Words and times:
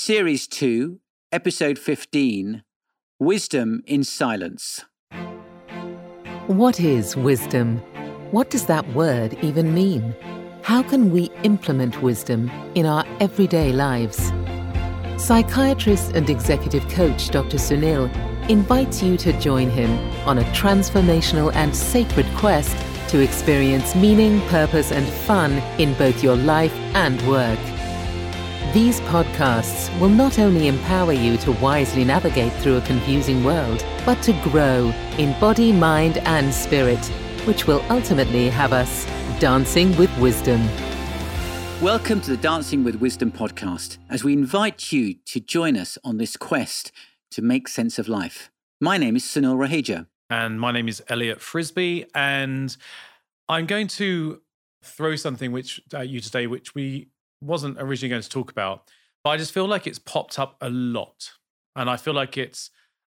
Series 0.00 0.46
2, 0.46 1.00
Episode 1.32 1.76
15 1.76 2.62
Wisdom 3.18 3.82
in 3.84 4.04
Silence. 4.04 4.84
What 6.46 6.78
is 6.78 7.16
wisdom? 7.16 7.78
What 8.30 8.48
does 8.48 8.66
that 8.66 8.88
word 8.94 9.36
even 9.42 9.74
mean? 9.74 10.14
How 10.62 10.84
can 10.84 11.10
we 11.10 11.30
implement 11.42 12.00
wisdom 12.00 12.48
in 12.76 12.86
our 12.86 13.04
everyday 13.18 13.72
lives? 13.72 14.30
Psychiatrist 15.16 16.12
and 16.12 16.30
executive 16.30 16.88
coach 16.90 17.30
Dr. 17.30 17.56
Sunil 17.56 18.08
invites 18.48 19.02
you 19.02 19.16
to 19.16 19.32
join 19.40 19.68
him 19.68 19.90
on 20.28 20.38
a 20.38 20.44
transformational 20.52 21.52
and 21.54 21.74
sacred 21.74 22.26
quest 22.36 22.76
to 23.08 23.18
experience 23.18 23.96
meaning, 23.96 24.40
purpose, 24.42 24.92
and 24.92 25.08
fun 25.26 25.54
in 25.80 25.92
both 25.94 26.22
your 26.22 26.36
life 26.36 26.74
and 26.94 27.20
work. 27.28 27.58
These 28.74 29.00
podcasts 29.00 29.98
will 29.98 30.10
not 30.10 30.38
only 30.38 30.68
empower 30.68 31.14
you 31.14 31.38
to 31.38 31.52
wisely 31.52 32.04
navigate 32.04 32.52
through 32.60 32.76
a 32.76 32.82
confusing 32.82 33.42
world, 33.42 33.82
but 34.04 34.22
to 34.24 34.34
grow 34.42 34.92
in 35.16 35.40
body, 35.40 35.72
mind, 35.72 36.18
and 36.18 36.52
spirit, 36.52 37.02
which 37.46 37.66
will 37.66 37.82
ultimately 37.88 38.50
have 38.50 38.74
us 38.74 39.06
dancing 39.40 39.96
with 39.96 40.14
wisdom. 40.18 40.60
Welcome 41.80 42.20
to 42.20 42.32
the 42.32 42.36
Dancing 42.36 42.84
with 42.84 42.96
Wisdom 42.96 43.32
podcast 43.32 43.96
as 44.10 44.22
we 44.22 44.34
invite 44.34 44.92
you 44.92 45.14
to 45.14 45.40
join 45.40 45.74
us 45.74 45.96
on 46.04 46.18
this 46.18 46.36
quest 46.36 46.92
to 47.30 47.40
make 47.40 47.68
sense 47.68 47.98
of 47.98 48.06
life. 48.06 48.50
My 48.82 48.98
name 48.98 49.16
is 49.16 49.24
Sunil 49.24 49.56
Raheja. 49.56 50.08
And 50.28 50.60
my 50.60 50.72
name 50.72 50.88
is 50.88 51.02
Elliot 51.08 51.40
Frisby. 51.40 52.04
And 52.14 52.76
I'm 53.48 53.64
going 53.64 53.86
to 53.86 54.42
throw 54.84 55.16
something 55.16 55.52
which 55.52 55.80
uh, 55.94 56.00
you 56.00 56.20
today, 56.20 56.46
which 56.46 56.74
we 56.74 57.08
wasn't 57.40 57.76
originally 57.80 58.10
going 58.10 58.22
to 58.22 58.28
talk 58.28 58.50
about, 58.50 58.90
but 59.24 59.30
I 59.30 59.36
just 59.36 59.52
feel 59.52 59.66
like 59.66 59.86
it's 59.86 59.98
popped 59.98 60.38
up 60.38 60.56
a 60.60 60.68
lot. 60.70 61.32
And 61.76 61.88
I 61.88 61.96
feel 61.96 62.14
like 62.14 62.36
it's 62.36 62.70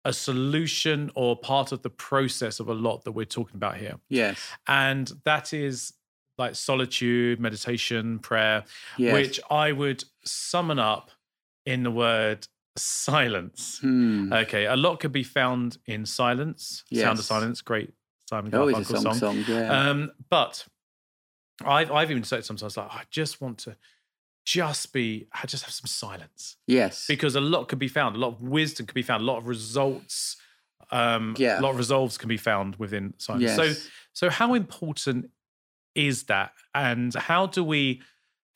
a 0.05 0.14
solution 0.14 1.11
or 1.16 1.36
part 1.38 1.72
of 1.72 1.81
the 1.81 1.89
process 1.89 2.59
of 2.59 2.67
a 2.70 2.73
lot 2.73 3.03
that 3.06 3.12
we're 3.14 3.25
talking 3.25 3.56
about 3.56 3.78
here. 3.78 3.95
Yes. 4.09 4.39
And 4.67 5.12
that 5.25 5.53
is 5.53 5.94
like 6.38 6.56
solitude, 6.56 7.39
meditation, 7.39 8.20
prayer, 8.20 8.64
Yes. 8.97 9.14
which 9.14 9.39
I 9.50 9.72
would 9.72 10.03
summon 10.25 10.80
up 10.80 11.12
in 11.66 11.84
the 11.84 11.92
word 11.92 12.47
silence. 12.78 13.80
Hmm. 13.81 14.31
Okay, 14.34 14.66
a 14.66 14.75
lot 14.75 15.00
could 15.00 15.12
be 15.12 15.23
found 15.23 15.78
in 15.86 16.06
silence. 16.06 16.84
Sound 16.94 17.19
of 17.19 17.25
Silence, 17.25 17.62
great 17.62 17.94
Simon 18.30 18.53
Oh, 18.56 18.67
Garfunkel 18.67 18.86
song, 18.86 19.02
song. 19.02 19.14
song, 19.16 19.44
yeah. 19.47 19.90
Um, 19.90 20.12
but 20.30 20.66
I've 21.64 21.92
I've 21.92 22.09
even 22.12 22.23
said 22.23 22.44
sometimes 22.45 22.75
like 22.78 22.90
I 22.92 23.03
just 23.12 23.40
want 23.42 23.59
to 23.59 23.78
just 24.45 24.91
be 24.94 25.27
I 25.33 25.45
just 25.47 25.63
have 25.63 25.73
some 25.73 25.88
silence 25.88 26.58
yes. 26.67 27.05
because 27.08 27.36
a 27.36 27.41
lot 27.41 27.67
could 27.69 27.80
be 27.80 27.88
found, 27.88 28.16
a 28.16 28.19
lot 28.19 28.33
of 28.33 28.41
wisdom 28.41 28.85
could 28.85 28.95
be 28.95 29.02
found, 29.02 29.22
a 29.22 29.25
lot 29.25 29.38
of 29.38 29.47
results, 29.47 30.38
um, 30.91 31.35
Yeah. 31.38 31.59
a 31.59 31.61
lot 31.61 31.72
of 31.72 31.77
resolves 31.77 32.17
can 32.17 32.27
be 32.27 32.38
found 32.38 32.75
within 32.77 33.13
silence. 33.17 33.44
yes. 33.44 33.55
So 33.55 33.73
so 34.13 34.30
how 34.30 34.53
important 34.53 35.31
is 35.95 36.23
that, 36.23 36.52
and 36.75 37.13
how 37.16 37.45
do 37.47 37.63
we 37.63 38.02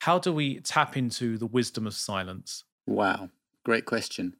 how 0.00 0.18
do 0.18 0.32
we 0.32 0.60
tap 0.60 0.96
into 0.96 1.38
the 1.38 1.46
wisdom 1.46 1.86
of 1.86 1.94
silence? 1.94 2.64
Wow, 2.86 3.30
great 3.64 3.84
question. 3.84 4.36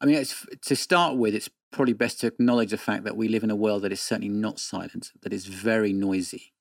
I 0.00 0.06
mean, 0.06 0.16
it's, 0.16 0.46
to 0.66 0.76
start 0.76 1.16
with, 1.16 1.34
it's 1.34 1.50
probably 1.72 1.92
best 1.92 2.20
to 2.20 2.26
acknowledge 2.28 2.70
the 2.70 2.78
fact 2.78 3.04
that 3.04 3.16
we 3.16 3.28
live 3.28 3.42
in 3.44 3.50
a 3.50 3.56
world 3.56 3.82
that 3.82 3.92
is 3.92 4.00
certainly 4.00 4.28
not 4.28 4.58
silent, 4.60 5.12
that 5.22 5.32
is 5.32 5.46
very 5.46 5.92
noisy. 5.92 6.52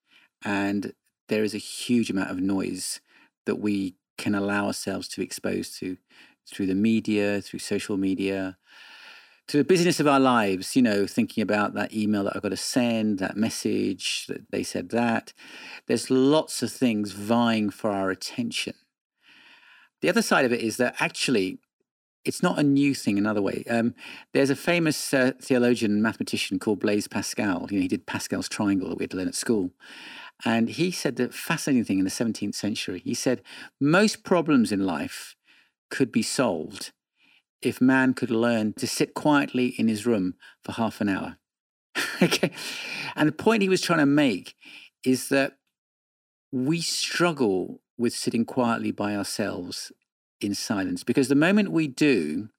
And 0.44 0.94
there 1.30 1.44
is 1.44 1.53
a 1.53 1.59
huge 1.59 2.09
amount 2.09 2.31
of 2.31 2.39
noise 2.39 3.00
that 3.45 3.56
we 3.58 3.95
can 4.18 4.36
allow 4.36 4.68
ourselves 4.68 5.08
to 5.10 5.20
be 5.20 5.26
exposed 5.26 5.78
to 5.80 5.98
through 6.48 6.66
the 6.66 6.76
media, 6.76 7.42
through 7.42 7.60
social 7.60 7.98
media, 7.98 8.58
to 9.48 9.58
the 9.58 9.64
business 9.64 10.00
of 10.00 10.08
our 10.08 10.20
lives, 10.20 10.76
you 10.76 10.82
know, 10.82 11.08
thinking 11.08 11.42
about 11.42 11.74
that 11.74 11.94
email 11.94 12.26
that 12.26 12.36
I've 12.36 12.42
got 12.42 12.50
to 12.50 12.58
send, 12.58 13.20
that 13.20 13.38
message, 13.38 14.26
that 14.28 14.52
they 14.52 14.64
said 14.64 14.90
that. 14.90 15.34
There's 15.88 16.09
lots 16.09 16.62
of 16.62 16.72
things 16.72 17.14
vying 17.14 17.69
for 17.69 17.91
our 17.91 18.09
attention. 18.09 18.74
The 20.02 20.09
other 20.09 20.22
side 20.22 20.46
of 20.46 20.52
it 20.52 20.62
is 20.62 20.78
that 20.78 20.96
actually 21.00 21.59
it's 22.25 22.44
not 22.44 22.59
a 22.59 22.64
new 22.64 22.94
thing 22.94 23.18
another 23.18 23.41
way. 23.41 23.64
Um, 23.70 23.96
there's 24.34 24.50
a 24.50 24.56
famous 24.56 25.14
uh, 25.14 25.31
theologian 25.41 25.94
and 25.94 26.03
mathematician 26.03 26.59
called 26.59 26.81
Blaise 26.81 27.08
Pascal. 27.08 27.68
You 27.72 27.78
know, 27.78 27.84
he 27.84 27.88
did 27.88 28.06
Pascal's 28.06 28.50
triangle 28.50 28.90
that 28.90 28.97
we 28.97 29.03
had 29.03 29.12
to 29.12 29.18
learn 29.18 29.30
at 29.30 29.36
school. 29.36 29.72
And 30.46 30.70
he 30.70 30.92
said 30.92 31.16
the 31.16 31.30
fascinating 31.30 31.84
thing 31.84 32.00
in 32.00 32.06
the 32.06 32.12
17th 32.12 32.56
century. 32.56 33.02
He 33.03 33.14
said, 33.14 33.42
most 33.81 34.24
problems 34.24 34.72
in 34.72 34.86
life 34.86 35.36
could 35.90 36.12
be 36.12 36.22
solved 36.22 36.92
if 37.62 37.81
man 37.81 38.14
could 38.14 38.30
learn 38.30 38.74
to 38.74 38.88
sit 38.88 39.14
quietly 39.14 39.68
in 39.78 39.88
his 39.88 40.06
room 40.06 40.36
for 40.64 40.74
half 40.74 41.02
an 41.02 41.09
hour. 41.09 41.38
okay. 42.22 42.52
And 43.16 43.28
the 43.28 43.34
point 43.34 43.64
he 43.64 43.70
was 43.70 43.81
trying 43.81 44.00
to 44.00 44.06
make 44.06 44.56
is 45.03 45.30
that 45.30 45.58
we 46.52 46.81
struggle 46.81 47.81
with 47.97 48.14
sitting 48.14 48.46
quietly 48.46 48.92
by 48.92 49.16
ourselves 49.16 49.92
in 50.40 50.53
silence 50.53 51.03
because 51.03 51.30
the 51.30 51.36
moment 51.36 51.72
we 51.72 51.88
do, 51.88 52.50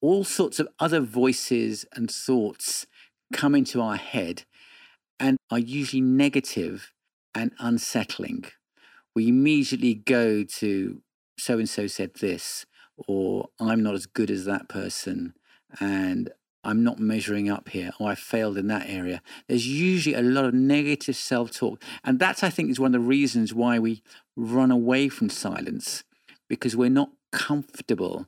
all 0.00 0.22
sorts 0.22 0.60
of 0.60 0.68
other 0.78 1.00
voices 1.00 1.84
and 1.94 2.10
thoughts 2.10 2.86
come 3.32 3.54
into 3.56 3.80
our 3.80 3.96
head 3.96 4.44
and 5.18 5.36
are 5.50 5.58
usually 5.58 6.00
negative 6.00 6.92
and 7.38 7.52
unsettling. 7.60 8.44
We 9.14 9.28
immediately 9.28 9.94
go 9.94 10.42
to 10.44 11.02
so 11.38 11.58
and 11.58 11.68
so 11.68 11.86
said 11.86 12.14
this, 12.14 12.66
or 13.06 13.48
I'm 13.60 13.82
not 13.82 13.94
as 13.94 14.06
good 14.06 14.30
as 14.30 14.44
that 14.44 14.68
person, 14.68 15.34
and 15.80 16.30
I'm 16.64 16.82
not 16.82 16.98
measuring 16.98 17.48
up 17.48 17.68
here, 17.68 17.92
or 18.00 18.10
I 18.10 18.14
failed 18.16 18.58
in 18.58 18.66
that 18.66 18.88
area. 18.88 19.22
There's 19.46 19.66
usually 19.66 20.16
a 20.16 20.22
lot 20.22 20.44
of 20.44 20.54
negative 20.54 21.16
self 21.16 21.52
talk. 21.52 21.80
And 22.04 22.18
that's, 22.18 22.42
I 22.42 22.50
think, 22.50 22.70
is 22.70 22.80
one 22.80 22.94
of 22.94 23.00
the 23.00 23.06
reasons 23.06 23.54
why 23.54 23.78
we 23.78 24.02
run 24.36 24.70
away 24.70 25.08
from 25.08 25.30
silence 25.30 26.02
because 26.48 26.76
we're 26.76 26.90
not 26.90 27.10
comfortable 27.30 28.26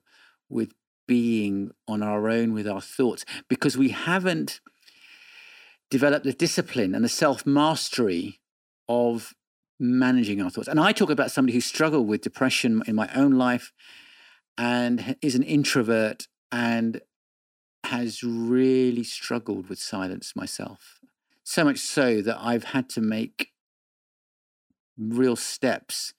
with 0.48 0.72
being 1.08 1.72
on 1.88 2.02
our 2.02 2.28
own 2.28 2.52
with 2.52 2.68
our 2.68 2.80
thoughts 2.80 3.24
because 3.48 3.76
we 3.76 3.88
haven't 3.88 4.60
developed 5.90 6.24
the 6.24 6.32
discipline 6.32 6.94
and 6.94 7.04
the 7.04 7.08
self 7.08 7.44
mastery 7.44 8.40
of 8.90 9.34
managing 9.78 10.42
our 10.42 10.50
thoughts. 10.50 10.66
And 10.66 10.80
I 10.80 10.90
talk 10.92 11.10
about 11.10 11.30
somebody 11.30 11.54
who 11.54 11.60
struggled 11.60 12.08
with 12.08 12.22
depression 12.22 12.82
in 12.88 12.96
my 12.96 13.08
own 13.14 13.32
life 13.32 13.72
and 14.58 15.16
is 15.22 15.36
an 15.36 15.44
introvert 15.44 16.26
and 16.50 17.00
has 17.84 18.24
really 18.24 19.04
struggled 19.04 19.68
with 19.68 19.78
silence 19.78 20.34
myself. 20.34 20.98
So 21.44 21.64
much 21.64 21.78
so 21.78 22.20
that 22.20 22.36
I've 22.40 22.64
had 22.64 22.88
to 22.90 23.00
make 23.00 23.52
real 24.98 25.36
steps 25.36 26.12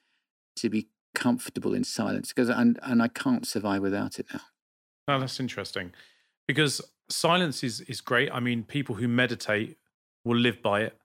to 0.56 0.70
be 0.70 0.88
comfortable 1.14 1.74
in 1.74 1.84
silence 1.84 2.30
because 2.30 2.50
and, 2.50 2.80
and 2.84 3.04
I 3.04 3.10
can't 3.10 3.46
survive 3.46 3.82
without 3.82 4.18
it 4.18 4.28
now. 4.34 4.42
Oh, 5.10 5.20
that's 5.20 5.40
interesting. 5.42 5.92
Because 6.48 6.82
silence 7.10 7.64
is 7.64 7.82
is 7.82 8.00
great. 8.00 8.32
I 8.32 8.40
mean, 8.40 8.64
people 8.64 8.96
who 8.96 9.08
meditate 9.08 9.78
will 10.24 10.38
live 10.38 10.62
by 10.62 10.82
it. 10.82 11.01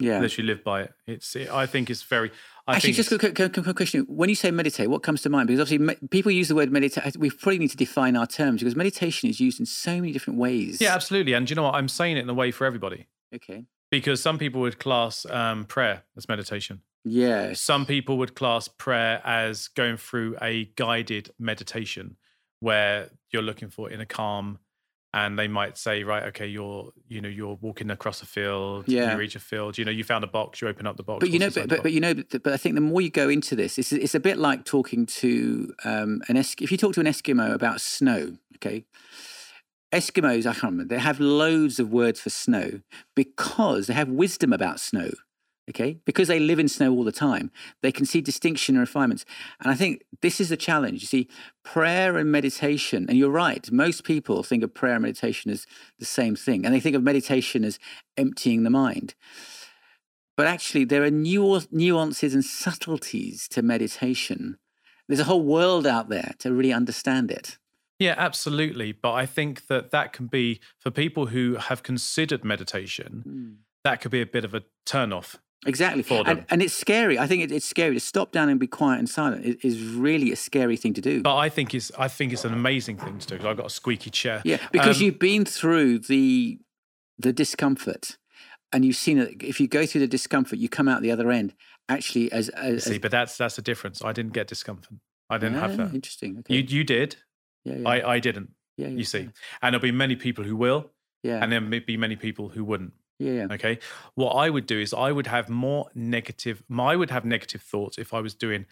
Yeah. 0.00 0.18
Literally 0.20 0.46
live 0.48 0.64
by 0.64 0.82
it. 0.82 0.92
It's. 1.06 1.36
It, 1.36 1.50
I 1.50 1.66
think 1.66 1.90
it's 1.90 2.02
very. 2.02 2.30
I 2.66 2.76
Actually, 2.76 2.92
just 2.92 3.10
a 3.12 3.18
quick, 3.18 3.34
quick, 3.34 3.52
quick 3.52 3.76
question. 3.76 4.04
When 4.08 4.28
you 4.28 4.34
say 4.34 4.50
meditate, 4.50 4.88
what 4.90 5.02
comes 5.02 5.22
to 5.22 5.28
mind? 5.28 5.48
Because 5.48 5.60
obviously, 5.60 5.84
me- 5.86 6.08
people 6.10 6.30
use 6.32 6.48
the 6.48 6.54
word 6.54 6.70
meditate. 6.70 7.16
We 7.16 7.30
probably 7.30 7.58
need 7.58 7.70
to 7.70 7.76
define 7.76 8.16
our 8.16 8.26
terms 8.26 8.60
because 8.60 8.76
meditation 8.76 9.28
is 9.28 9.40
used 9.40 9.58
in 9.60 9.66
so 9.66 9.96
many 9.96 10.12
different 10.12 10.38
ways. 10.38 10.80
yeah, 10.80 10.94
absolutely. 10.94 11.32
And 11.32 11.48
you 11.50 11.56
know 11.56 11.64
what? 11.64 11.74
I'm 11.74 11.88
saying 11.88 12.16
it 12.16 12.20
in 12.20 12.28
a 12.28 12.34
way 12.34 12.50
for 12.52 12.66
everybody 12.66 13.06
Okay. 13.34 13.64
because 13.90 14.22
some 14.22 14.38
people 14.38 14.60
would 14.60 14.78
class 14.78 15.26
um, 15.30 15.64
prayer 15.64 16.04
as 16.16 16.28
meditation. 16.28 16.82
yeah 17.04 17.52
Some 17.54 17.86
people 17.86 18.18
would 18.18 18.34
class 18.36 18.68
prayer 18.68 19.20
as 19.24 19.68
going 19.68 19.96
through 19.96 20.36
a 20.40 20.66
guided 20.76 21.30
meditation 21.38 22.16
where 22.60 23.10
you're 23.32 23.42
looking 23.42 23.70
for 23.70 23.90
inner 23.90 24.04
calm 24.04 24.58
and 25.12 25.38
they 25.38 25.48
might 25.48 25.76
say 25.76 26.04
right 26.04 26.24
okay 26.24 26.46
you're 26.46 26.90
you 27.08 27.20
know 27.20 27.28
you're 27.28 27.58
walking 27.60 27.90
across 27.90 28.22
a 28.22 28.26
field 28.26 28.84
Yeah. 28.86 29.12
you 29.12 29.18
reach 29.18 29.34
a 29.34 29.40
field 29.40 29.76
you 29.76 29.84
know 29.84 29.90
you 29.90 30.04
found 30.04 30.22
a 30.22 30.28
box 30.28 30.60
you 30.62 30.68
open 30.68 30.86
up 30.86 30.96
the 30.96 31.02
box 31.02 31.20
But 31.20 31.30
you 31.30 31.38
know, 31.38 31.50
but, 31.50 31.68
but, 31.68 31.82
but 31.82 31.92
you 31.92 32.00
know, 32.00 32.14
but, 32.14 32.42
but 32.42 32.52
I 32.52 32.56
think 32.56 32.74
the 32.76 32.80
more 32.80 33.00
you 33.00 33.10
go 33.10 33.28
into 33.28 33.56
this, 33.56 33.78
it's, 33.78 33.92
it's 33.92 34.14
a 34.14 34.20
bit 34.20 34.38
like 34.38 34.64
talking 34.64 35.06
to 35.06 35.74
um, 35.84 36.22
an 36.28 36.36
Eskimo. 36.36 36.62
If 36.62 36.70
you 36.72 36.78
talk 36.78 36.94
to 36.94 37.00
an 37.00 37.06
Eskimo 37.06 37.52
about 37.52 37.80
snow, 37.80 38.36
okay, 38.56 38.84
Eskimos, 39.92 40.46
I 40.46 40.52
can't 40.52 40.72
remember, 40.72 40.94
they 40.94 41.00
have 41.00 41.18
loads 41.18 41.80
of 41.80 41.92
words 41.92 42.20
for 42.20 42.30
snow 42.30 42.80
because 43.16 43.88
they 43.88 43.94
have 43.94 44.08
wisdom 44.08 44.52
about 44.52 44.78
snow. 44.78 45.10
Okay, 45.70 45.98
because 46.04 46.28
they 46.28 46.40
live 46.40 46.58
in 46.58 46.68
snow 46.68 46.92
all 46.92 47.04
the 47.04 47.12
time, 47.12 47.50
they 47.80 47.92
can 47.92 48.04
see 48.04 48.20
distinction 48.20 48.74
and 48.74 48.80
refinements. 48.80 49.24
And 49.60 49.70
I 49.70 49.74
think 49.74 50.02
this 50.20 50.40
is 50.40 50.48
the 50.48 50.56
challenge. 50.56 51.00
You 51.00 51.06
see, 51.06 51.28
prayer 51.62 52.18
and 52.18 52.30
meditation, 52.30 53.06
and 53.08 53.16
you're 53.16 53.30
right, 53.30 53.70
most 53.70 54.04
people 54.04 54.42
think 54.42 54.62
of 54.62 54.74
prayer 54.74 54.94
and 54.94 55.02
meditation 55.02 55.50
as 55.50 55.66
the 55.98 56.04
same 56.04 56.36
thing, 56.36 56.66
and 56.66 56.74
they 56.74 56.80
think 56.80 56.96
of 56.96 57.02
meditation 57.02 57.64
as 57.64 57.78
emptying 58.16 58.64
the 58.64 58.70
mind. 58.70 59.14
But 60.36 60.46
actually, 60.46 60.84
there 60.84 61.04
are 61.04 61.10
nuance- 61.10 61.68
nuances 61.70 62.34
and 62.34 62.44
subtleties 62.44 63.46
to 63.48 63.62
meditation 63.62 64.58
there's 65.10 65.20
a 65.20 65.24
whole 65.24 65.42
world 65.42 65.88
out 65.88 66.08
there 66.08 66.34
to 66.38 66.52
really 66.52 66.72
understand 66.72 67.32
it. 67.32 67.58
Yeah, 67.98 68.14
absolutely. 68.16 68.92
But 68.92 69.14
I 69.14 69.26
think 69.26 69.66
that 69.66 69.90
that 69.90 70.12
can 70.12 70.28
be 70.28 70.60
for 70.78 70.92
people 70.92 71.26
who 71.26 71.56
have 71.56 71.82
considered 71.82 72.44
meditation. 72.44 73.24
Mm. 73.26 73.56
That 73.82 74.00
could 74.00 74.12
be 74.12 74.22
a 74.22 74.26
bit 74.26 74.44
of 74.44 74.54
a 74.54 74.62
turn 74.86 75.12
off. 75.12 75.36
Exactly. 75.66 76.02
For 76.02 76.24
them. 76.24 76.38
And, 76.38 76.46
and 76.50 76.62
it's 76.62 76.72
scary. 76.74 77.18
I 77.18 77.26
think 77.26 77.42
it, 77.42 77.52
it's 77.52 77.66
scary 77.66 77.94
to 77.94 78.00
stop 78.00 78.32
down 78.32 78.48
and 78.48 78.58
be 78.58 78.66
quiet 78.66 78.98
and 78.98 79.08
silent. 79.08 79.44
It 79.44 79.62
is 79.64 79.82
really 79.82 80.32
a 80.32 80.36
scary 80.36 80.76
thing 80.76 80.94
to 80.94 81.00
do. 81.02 81.22
But 81.22 81.36
I 81.36 81.48
think 81.50 81.74
it's 81.74 81.92
I 81.98 82.08
think 82.08 82.32
it's 82.32 82.44
an 82.46 82.54
amazing 82.54 82.96
thing 82.96 83.18
to 83.18 83.26
do 83.26 83.34
because 83.34 83.46
I've 83.46 83.56
got 83.58 83.66
a 83.66 83.70
squeaky 83.70 84.10
chair. 84.10 84.40
yeah, 84.44 84.58
because 84.72 84.98
Um, 84.98 85.04
you've 85.04 85.18
been 85.18 85.44
through 85.44 85.98
the 86.00 86.58
the 87.18 87.32
discomfort, 87.34 88.16
and 88.72 88.84
you've 88.84 88.96
seen 88.96 89.18
it. 89.18 89.42
If 89.42 89.60
you 89.60 89.68
go 89.68 89.84
through 89.84 90.00
the 90.00 90.06
discomfort, 90.06 90.58
you 90.58 90.68
come 90.70 90.88
out 90.88 91.02
the 91.02 91.10
other 91.10 91.30
end 91.30 91.54
actually 91.90 92.30
as, 92.32 92.48
as, 92.50 92.84
See, 92.84 92.92
as 92.94 92.98
but 93.00 93.10
that's 93.10 93.36
that's 93.36 93.56
the 93.56 93.62
difference. 93.62 94.02
I 94.02 94.12
didn't 94.12 94.32
get 94.32 94.46
discomfort. 94.46 94.94
I 95.28 95.36
didn't 95.38 95.58
have 95.58 95.72
Ah, 95.72 95.84
that. 95.84 95.94
Interesting. 95.94 96.38
Okay. 96.38 96.54
You 96.56 96.62
you 96.62 96.84
did. 96.84 97.16
yeah, 97.64 97.74
yeah, 97.76 97.88
I 97.88 98.14
I 98.14 98.18
didn't. 98.20 98.50
yeah, 98.78 98.86
yeah, 98.88 98.94
You 98.96 99.04
see, 99.04 99.28
and 99.60 99.74
there'll 99.74 99.80
be 99.82 99.92
many 99.92 100.16
people 100.16 100.44
who 100.44 100.56
will, 100.56 100.90
Yeah. 101.22 101.42
and 101.42 101.52
there 101.52 101.60
may 101.60 101.80
be 101.80 101.96
many 101.98 102.16
people 102.16 102.48
who 102.48 102.64
wouldn't. 102.64 102.94
Yeah. 103.20 103.46
Okay. 103.50 103.78
What 104.14 104.30
I 104.30 104.48
would 104.48 104.66
do 104.66 104.80
is 104.80 104.94
I 104.94 105.12
would 105.12 105.26
have 105.26 105.48
more 105.48 105.90
negative. 105.94 106.62
I 106.76 106.96
would 106.96 107.10
have 107.10 107.24
negative 107.24 107.60
thoughts 107.60 107.98
if 107.98 108.14
I 108.14 108.20
was 108.20 108.34
doing. 108.34 108.64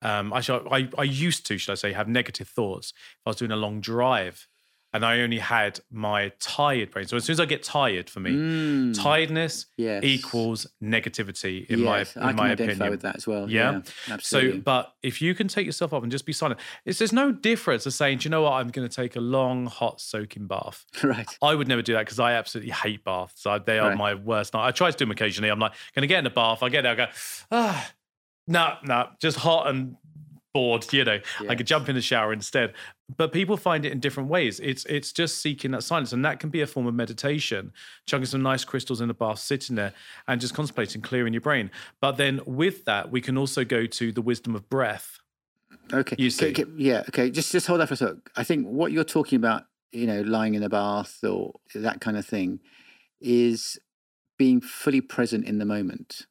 Um, 0.00 0.32
I 0.32 0.40
should. 0.40 0.66
I, 0.70 0.88
I 0.96 1.02
used 1.02 1.44
to, 1.46 1.58
should 1.58 1.72
I 1.72 1.74
say, 1.74 1.92
have 1.92 2.06
negative 2.08 2.48
thoughts 2.48 2.92
if 2.96 3.26
I 3.26 3.30
was 3.30 3.36
doing 3.36 3.50
a 3.50 3.56
long 3.56 3.80
drive, 3.80 4.46
and 4.96 5.04
I 5.04 5.20
only 5.20 5.38
had 5.38 5.78
my 5.90 6.32
tired 6.40 6.90
brain. 6.90 7.06
So 7.06 7.16
as 7.16 7.24
soon 7.24 7.34
as 7.34 7.40
I 7.40 7.44
get 7.46 7.62
tired, 7.62 8.10
for 8.10 8.20
me, 8.20 8.32
Mm, 8.32 9.00
tiredness 9.00 9.66
yes. 9.76 10.02
equals 10.04 10.66
negativity 10.82 11.66
in 11.66 11.80
yes, 11.80 12.16
my 12.16 12.22
I 12.22 12.30
in 12.30 12.36
can 12.36 12.36
my 12.36 12.50
opinion. 12.52 12.90
with 12.90 13.02
that 13.02 13.16
as 13.16 13.26
well. 13.26 13.48
Yeah. 13.50 13.72
Yeah. 13.72 14.14
Absolutely. 14.14 14.58
So, 14.58 14.62
but 14.62 14.92
if 15.02 15.22
you 15.22 15.34
can 15.34 15.48
take 15.48 15.66
yourself 15.66 15.92
up 15.94 16.02
and 16.02 16.10
just 16.10 16.26
be 16.26 16.32
silent, 16.32 16.58
it's 16.84 16.98
there's 16.98 17.12
no 17.12 17.30
difference 17.30 17.84
to 17.84 17.90
saying, 17.90 18.18
do 18.18 18.24
you 18.24 18.30
know 18.30 18.42
what, 18.42 18.52
I'm 18.54 18.68
going 18.68 18.88
to 18.88 18.94
take 18.94 19.16
a 19.16 19.20
long, 19.20 19.66
hot, 19.66 20.00
soaking 20.00 20.46
bath. 20.46 20.84
right. 21.04 21.28
I 21.42 21.54
would 21.54 21.68
never 21.68 21.82
do 21.82 21.92
that 21.92 22.00
because 22.06 22.18
I 22.18 22.32
absolutely 22.32 22.72
hate 22.72 23.04
baths. 23.04 23.46
I, 23.46 23.58
they 23.58 23.78
are 23.78 23.90
Right. 23.90 23.98
my 23.98 24.14
worst 24.14 24.54
night. 24.54 24.66
I 24.66 24.70
try 24.72 24.90
to 24.90 24.96
do 24.96 25.04
them 25.04 25.12
occasionally. 25.12 25.50
I'm 25.50 25.58
like, 25.60 25.72
going 25.94 26.02
to 26.02 26.06
get 26.08 26.18
in 26.20 26.26
a 26.26 26.30
bath. 26.30 26.62
I 26.62 26.68
get 26.70 26.82
there, 26.82 26.92
I 26.92 26.94
go, 26.96 27.06
ah, 27.52 27.90
no, 28.48 28.74
no, 28.84 29.08
just 29.20 29.36
hot 29.38 29.68
and 29.68 29.96
bored. 30.56 30.90
You 30.90 31.04
know, 31.04 31.20
I 31.50 31.54
could 31.54 31.66
jump 31.66 31.90
in 31.90 31.94
the 31.94 32.00
shower 32.00 32.32
instead. 32.32 32.72
But 33.14 33.30
people 33.30 33.58
find 33.58 33.84
it 33.84 33.92
in 33.92 34.00
different 34.00 34.30
ways. 34.30 34.58
It's 34.60 34.86
it's 34.86 35.12
just 35.12 35.42
seeking 35.42 35.70
that 35.72 35.82
silence, 35.82 36.14
and 36.14 36.24
that 36.24 36.40
can 36.40 36.48
be 36.48 36.62
a 36.62 36.66
form 36.66 36.86
of 36.86 36.94
meditation. 36.94 37.72
Chugging 38.06 38.26
some 38.26 38.42
nice 38.42 38.64
crystals 38.64 39.02
in 39.02 39.08
the 39.08 39.14
bath, 39.14 39.38
sitting 39.38 39.76
there, 39.76 39.92
and 40.26 40.40
just 40.40 40.54
contemplating, 40.54 41.02
clearing 41.02 41.34
your 41.34 41.42
brain. 41.42 41.70
But 42.00 42.16
then 42.16 42.40
with 42.46 42.86
that, 42.86 43.10
we 43.10 43.20
can 43.20 43.36
also 43.36 43.64
go 43.64 43.84
to 43.84 44.12
the 44.12 44.22
wisdom 44.22 44.56
of 44.56 44.68
breath. 44.70 45.18
Okay. 45.92 46.16
You 46.18 46.30
see. 46.30 46.50
okay, 46.50 46.64
yeah. 46.76 47.04
Okay. 47.10 47.30
Just 47.30 47.52
just 47.52 47.66
hold 47.66 47.80
that 47.80 47.88
for 47.88 47.94
a 47.94 47.98
sec. 47.98 48.14
I 48.34 48.44
think 48.44 48.66
what 48.66 48.92
you're 48.92 49.04
talking 49.04 49.36
about, 49.36 49.64
you 49.92 50.06
know, 50.06 50.22
lying 50.22 50.54
in 50.54 50.62
a 50.62 50.70
bath 50.70 51.22
or 51.22 51.60
that 51.74 52.00
kind 52.00 52.16
of 52.16 52.24
thing, 52.24 52.60
is 53.20 53.78
being 54.38 54.62
fully 54.62 55.02
present 55.02 55.44
in 55.44 55.58
the 55.58 55.66
moment. 55.66 56.26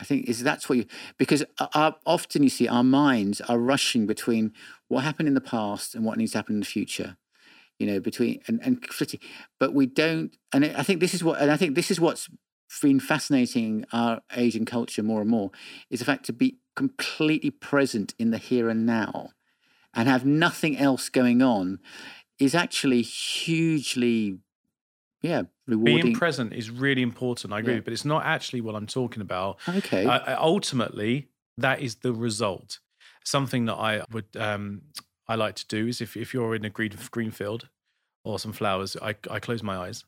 I 0.00 0.04
think 0.04 0.28
is 0.28 0.42
that's 0.42 0.68
what 0.68 0.78
you 0.78 0.84
because 1.18 1.44
uh, 1.58 1.66
uh, 1.74 1.92
often 2.06 2.42
you 2.42 2.48
see 2.48 2.68
our 2.68 2.84
minds 2.84 3.40
are 3.42 3.58
rushing 3.58 4.06
between 4.06 4.52
what 4.88 5.04
happened 5.04 5.28
in 5.28 5.34
the 5.34 5.40
past 5.40 5.94
and 5.94 6.04
what 6.04 6.18
needs 6.18 6.32
to 6.32 6.38
happen 6.38 6.56
in 6.56 6.60
the 6.60 6.66
future. 6.66 7.16
You 7.78 7.86
know, 7.86 8.00
between 8.00 8.40
and 8.48 8.60
and 8.62 8.84
flitting, 8.86 9.20
but 9.60 9.72
we 9.72 9.86
don't. 9.86 10.36
And 10.52 10.64
I 10.64 10.82
think 10.82 11.00
this 11.00 11.14
is 11.14 11.22
what, 11.22 11.40
and 11.40 11.50
I 11.50 11.56
think 11.56 11.74
this 11.74 11.90
is 11.90 12.00
what's 12.00 12.28
been 12.82 13.00
fascinating 13.00 13.84
our 13.92 14.20
Asian 14.36 14.64
culture 14.64 15.02
more 15.02 15.20
and 15.20 15.30
more 15.30 15.50
is 15.90 16.00
the 16.00 16.04
fact 16.04 16.24
to 16.26 16.32
be 16.32 16.58
completely 16.76 17.50
present 17.50 18.14
in 18.18 18.30
the 18.30 18.38
here 18.38 18.68
and 18.68 18.84
now 18.84 19.30
and 19.94 20.08
have 20.08 20.24
nothing 20.24 20.76
else 20.76 21.08
going 21.08 21.42
on 21.42 21.78
is 22.38 22.54
actually 22.54 23.02
hugely 23.02 24.38
yeah 25.22 25.42
rewarding 25.66 26.02
Being 26.02 26.14
present 26.14 26.52
is 26.52 26.70
really 26.70 27.02
important. 27.02 27.52
I 27.52 27.58
agree, 27.60 27.74
Yeah. 27.74 27.80
but 27.80 27.92
it's 27.92 28.04
not 28.04 28.24
actually 28.24 28.60
what 28.60 28.74
I'm 28.74 28.86
talking 28.86 29.20
about. 29.22 29.58
okay 29.68 30.06
I- 30.06 30.34
ultimately, 30.34 31.28
that 31.56 31.80
is 31.80 31.96
the 31.96 32.12
result. 32.12 32.78
Something 33.24 33.66
that 33.66 33.74
I 33.74 34.04
would 34.12 34.26
um, 34.36 34.82
I 35.26 35.34
like 35.34 35.54
to 35.56 35.66
do 35.66 35.86
is 35.88 36.00
if 36.00 36.16
if 36.16 36.32
you're 36.34 36.54
in 36.54 36.64
a 36.64 36.70
green 36.70 36.92
green 37.10 37.30
field 37.30 37.68
or 38.24 38.38
some 38.38 38.52
flowers, 38.52 38.96
I 39.02 39.14
I 39.30 39.38
close 39.40 39.62
my 39.62 39.76
eyes 39.76 40.04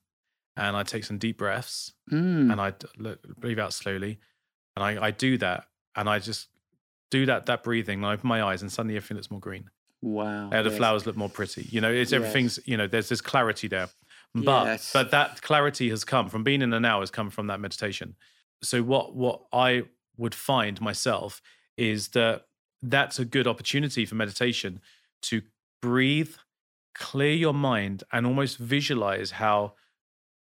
and 0.56 0.76
I 0.76 0.82
take 0.84 1.04
some 1.04 1.18
deep 1.18 1.36
breaths 1.38 1.92
Mm, 2.10 2.50
and 2.52 2.60
I 2.60 2.72
breathe 3.38 3.58
out 3.58 3.72
slowly, 3.72 4.18
and 4.76 4.82
I 4.84 5.06
I 5.08 5.10
do 5.10 5.36
that 5.38 5.66
and 5.96 6.08
I 6.08 6.18
just 6.18 6.48
do 7.10 7.26
that 7.26 7.46
that 7.46 7.62
breathing. 7.62 7.98
And 7.98 8.06
I 8.06 8.12
open 8.14 8.28
my 8.28 8.42
eyes 8.42 8.62
and 8.62 8.70
suddenly 8.72 8.96
everything 8.96 9.16
looks 9.16 9.30
more 9.30 9.40
green. 9.40 9.68
wow 10.02 10.48
Uh, 10.50 10.62
the 10.62 10.70
yes. 10.70 10.78
flowers 10.78 11.04
look 11.06 11.16
more 11.16 11.28
pretty. 11.28 11.62
You 11.70 11.80
know, 11.82 11.90
it's 11.92 12.12
Yes. 12.12 12.18
everything's 12.20 12.58
you 12.64 12.76
know 12.78 12.86
there's 12.86 13.08
this 13.08 13.20
clarity 13.20 13.68
there, 13.68 13.88
but 14.34 14.64
Yes. 14.64 14.92
but 14.92 15.10
that 15.10 15.42
clarity 15.42 15.90
has 15.90 16.04
come 16.04 16.28
from 16.28 16.44
being 16.44 16.62
in 16.62 16.70
the 16.70 16.80
now 16.80 17.00
has 17.00 17.10
come 17.10 17.30
from 17.30 17.46
that 17.48 17.60
meditation. 17.60 18.16
So 18.62 18.82
what 18.82 19.14
what 19.14 19.42
I 19.52 19.84
would 20.16 20.34
find 20.34 20.80
myself 20.80 21.40
is 21.76 22.08
that 22.08 22.46
that's 22.82 23.18
a 23.18 23.24
good 23.24 23.46
opportunity 23.46 24.06
for 24.06 24.14
meditation 24.14 24.80
to 25.22 25.42
breathe, 25.82 26.34
clear 26.94 27.32
your 27.34 27.54
mind, 27.54 28.04
and 28.12 28.26
almost 28.26 28.58
visualize 28.58 29.30
how 29.32 29.74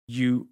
you 0.07 0.49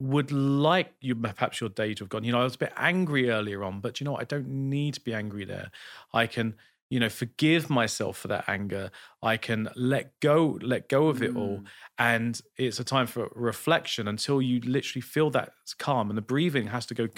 would 0.00 0.32
like 0.32 0.94
you 1.00 1.14
perhaps 1.14 1.60
your 1.60 1.70
day 1.70 1.94
to 1.94 2.04
have 2.04 2.08
gone. 2.08 2.24
You 2.24 2.32
know, 2.32 2.40
I 2.40 2.44
was 2.44 2.56
a 2.56 2.58
bit 2.58 2.72
angry 2.76 3.30
earlier 3.30 3.62
on, 3.64 3.80
but 3.80 4.00
you 4.00 4.04
know 4.04 4.12
what? 4.12 4.22
I 4.22 4.24
don't 4.24 4.48
need 4.48 4.94
to 4.94 5.00
be 5.00 5.14
angry 5.14 5.44
there. 5.44 5.70
I 6.12 6.26
can, 6.26 6.56
you 6.92 7.00
know, 7.00 7.08
forgive 7.08 7.70
myself 7.70 8.18
for 8.18 8.28
that 8.28 8.44
anger. 8.48 8.90
I 9.22 9.38
can 9.38 9.70
let 9.74 10.20
go, 10.20 10.58
let 10.60 10.90
go 10.90 11.08
of 11.08 11.22
it 11.22 11.34
all. 11.34 11.60
Mm. 11.60 11.64
And 11.98 12.40
it's 12.58 12.80
a 12.80 12.84
time 12.84 13.06
for 13.06 13.30
reflection 13.34 14.08
until 14.08 14.42
you 14.42 14.60
literally 14.60 15.00
feel 15.00 15.30
that 15.30 15.54
calm. 15.78 16.10
And 16.10 16.18
the 16.18 16.22
breathing 16.22 16.66
has 16.66 16.84
to 16.86 16.94
go 16.94 17.08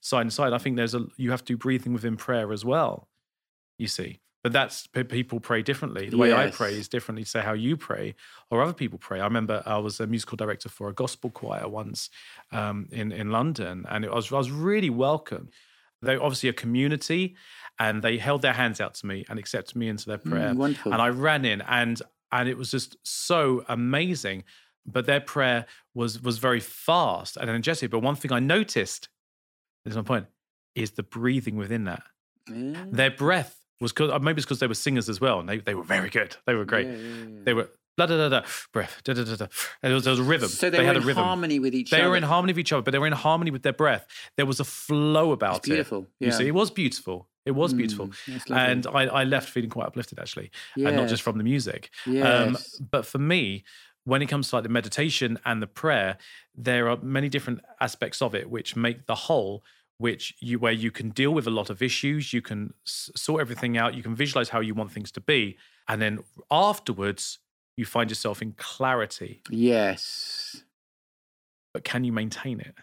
side 0.00 0.20
and 0.20 0.32
side. 0.32 0.52
I 0.52 0.58
think 0.58 0.76
there's 0.76 0.94
a 0.94 1.06
you 1.16 1.32
have 1.32 1.40
to 1.46 1.54
do 1.54 1.56
breathing 1.56 1.92
within 1.92 2.16
prayer 2.16 2.52
as 2.52 2.64
well. 2.64 3.08
You 3.76 3.88
see. 3.88 4.20
But 4.44 4.52
that's 4.52 4.86
people 4.86 5.40
pray 5.40 5.62
differently. 5.62 6.10
The 6.10 6.18
way 6.18 6.32
I 6.32 6.50
pray 6.50 6.74
is 6.74 6.86
differently 6.86 7.24
to 7.24 7.28
say 7.28 7.40
how 7.40 7.54
you 7.54 7.76
pray 7.76 8.14
or 8.50 8.62
other 8.62 8.74
people 8.74 9.00
pray. 9.00 9.18
I 9.18 9.24
remember 9.24 9.64
I 9.66 9.78
was 9.78 9.98
a 9.98 10.06
musical 10.06 10.36
director 10.36 10.68
for 10.68 10.90
a 10.90 10.92
gospel 10.92 11.30
choir 11.30 11.66
once 11.66 12.08
um, 12.52 12.86
in 12.92 13.10
in 13.10 13.32
London, 13.32 13.84
and 13.88 14.04
it 14.04 14.12
was 14.12 14.32
I 14.32 14.36
was 14.36 14.52
really 14.52 14.90
welcome. 14.90 15.48
They 16.04 16.16
obviously 16.16 16.48
a 16.50 16.52
community, 16.52 17.34
and 17.78 18.02
they 18.02 18.18
held 18.18 18.42
their 18.42 18.52
hands 18.52 18.80
out 18.80 18.94
to 18.94 19.06
me 19.06 19.24
and 19.28 19.38
accepted 19.38 19.76
me 19.76 19.88
into 19.88 20.06
their 20.06 20.18
prayer. 20.18 20.50
Mm, 20.50 20.56
wonderful 20.56 20.92
And 20.92 21.02
I 21.02 21.08
ran 21.08 21.44
in, 21.44 21.60
and 21.62 22.00
and 22.32 22.48
it 22.48 22.56
was 22.56 22.70
just 22.70 22.96
so 23.02 23.64
amazing. 23.68 24.44
But 24.86 25.06
their 25.06 25.20
prayer 25.20 25.66
was 25.94 26.22
was 26.22 26.38
very 26.38 26.60
fast 26.60 27.36
and 27.36 27.48
energetic. 27.48 27.90
But 27.90 28.00
one 28.00 28.16
thing 28.16 28.32
I 28.32 28.40
noticed, 28.40 29.08
this 29.84 29.92
is 29.92 29.96
my 29.96 30.02
point, 30.02 30.26
is 30.74 30.92
the 30.92 31.02
breathing 31.02 31.56
within 31.56 31.84
that. 31.84 32.02
Yeah. 32.50 32.84
Their 32.90 33.10
breath 33.10 33.58
was 33.80 33.92
because 33.92 34.20
maybe 34.22 34.38
it's 34.38 34.46
because 34.46 34.60
they 34.60 34.66
were 34.66 34.74
singers 34.74 35.08
as 35.08 35.20
well, 35.20 35.40
and 35.40 35.48
they, 35.48 35.58
they 35.58 35.74
were 35.74 35.82
very 35.82 36.10
good. 36.10 36.36
They 36.46 36.54
were 36.54 36.64
great. 36.64 36.86
Yeah, 36.86 36.92
yeah, 36.92 36.98
yeah. 36.98 37.40
They 37.44 37.54
were 37.54 37.70
blah 37.96 38.06
da 38.06 38.16
da 38.16 38.28
da 38.28 38.46
breath 38.72 39.00
da 39.04 39.14
da 39.14 39.24
da 39.24 39.36
da. 39.36 39.44
And 39.82 39.90
there 39.90 39.94
was, 39.94 40.04
there 40.04 40.10
was 40.10 40.20
a 40.20 40.24
rhythm. 40.24 40.48
so 40.48 40.68
they, 40.68 40.78
they 40.78 40.82
were 40.82 40.86
had 40.86 40.96
in 40.96 41.02
a 41.02 41.06
rhythm. 41.06 41.24
harmony 41.24 41.58
with 41.58 41.74
each 41.74 41.90
They 41.90 42.00
other 42.00 42.10
were 42.10 42.16
in 42.16 42.22
harmony 42.24 42.52
with 42.52 42.58
each 42.58 42.72
other, 42.72 42.82
but 42.82 42.90
they 42.90 42.98
were 42.98 43.06
in 43.06 43.12
harmony 43.12 43.50
with 43.50 43.62
their 43.62 43.72
breath. 43.72 44.06
There 44.36 44.46
was 44.46 44.60
a 44.60 44.64
flow 44.64 45.32
about 45.32 45.58
it's 45.58 45.68
beautiful 45.68 46.02
it. 46.02 46.24
You 46.24 46.30
yeah. 46.30 46.36
see, 46.36 46.46
it 46.48 46.54
was 46.54 46.70
beautiful. 46.70 47.28
It 47.44 47.52
was 47.52 47.74
beautiful. 47.74 48.08
Mm. 48.08 48.56
And 48.56 48.86
I, 48.86 49.02
I 49.20 49.24
left 49.24 49.48
feeling 49.48 49.70
quite 49.70 49.86
uplifted 49.86 50.18
actually, 50.18 50.50
and 50.76 50.96
not 50.96 51.08
just 51.08 51.22
from 51.22 51.38
the 51.38 51.44
music. 51.44 51.90
Um, 52.06 52.56
but 52.90 53.04
for 53.06 53.18
me, 53.18 53.64
when 54.04 54.20
it 54.22 54.26
comes 54.26 54.48
to 54.50 54.56
like 54.56 54.62
the 54.64 54.68
meditation 54.68 55.38
and 55.44 55.62
the 55.62 55.66
prayer, 55.66 56.18
there 56.54 56.88
are 56.88 56.98
many 56.98 57.28
different 57.28 57.60
aspects 57.80 58.20
of 58.22 58.34
it 58.34 58.50
which 58.50 58.76
make 58.76 59.06
the 59.06 59.14
whole, 59.14 59.62
which 59.98 60.34
you 60.40 60.58
where 60.58 60.72
you 60.72 60.90
can 60.90 61.10
deal 61.10 61.32
with 61.32 61.46
a 61.46 61.50
lot 61.50 61.70
of 61.70 61.82
issues, 61.82 62.32
you 62.32 62.42
can 62.42 62.74
sort 62.84 63.40
everything 63.40 63.76
out, 63.78 63.94
you 63.94 64.02
can 64.02 64.14
visualize 64.14 64.50
how 64.50 64.60
you 64.60 64.74
want 64.74 64.92
things 64.92 65.10
to 65.12 65.20
be, 65.20 65.56
and 65.88 66.00
then 66.02 66.20
afterwards 66.50 67.38
you 67.76 67.84
find 67.84 68.10
yourself 68.10 68.40
in 68.40 68.52
clarity. 68.52 69.40
yes 69.50 70.64
But 71.72 71.84
can 71.84 72.04
you 72.04 72.12
maintain 72.12 72.60
it? 72.60 72.74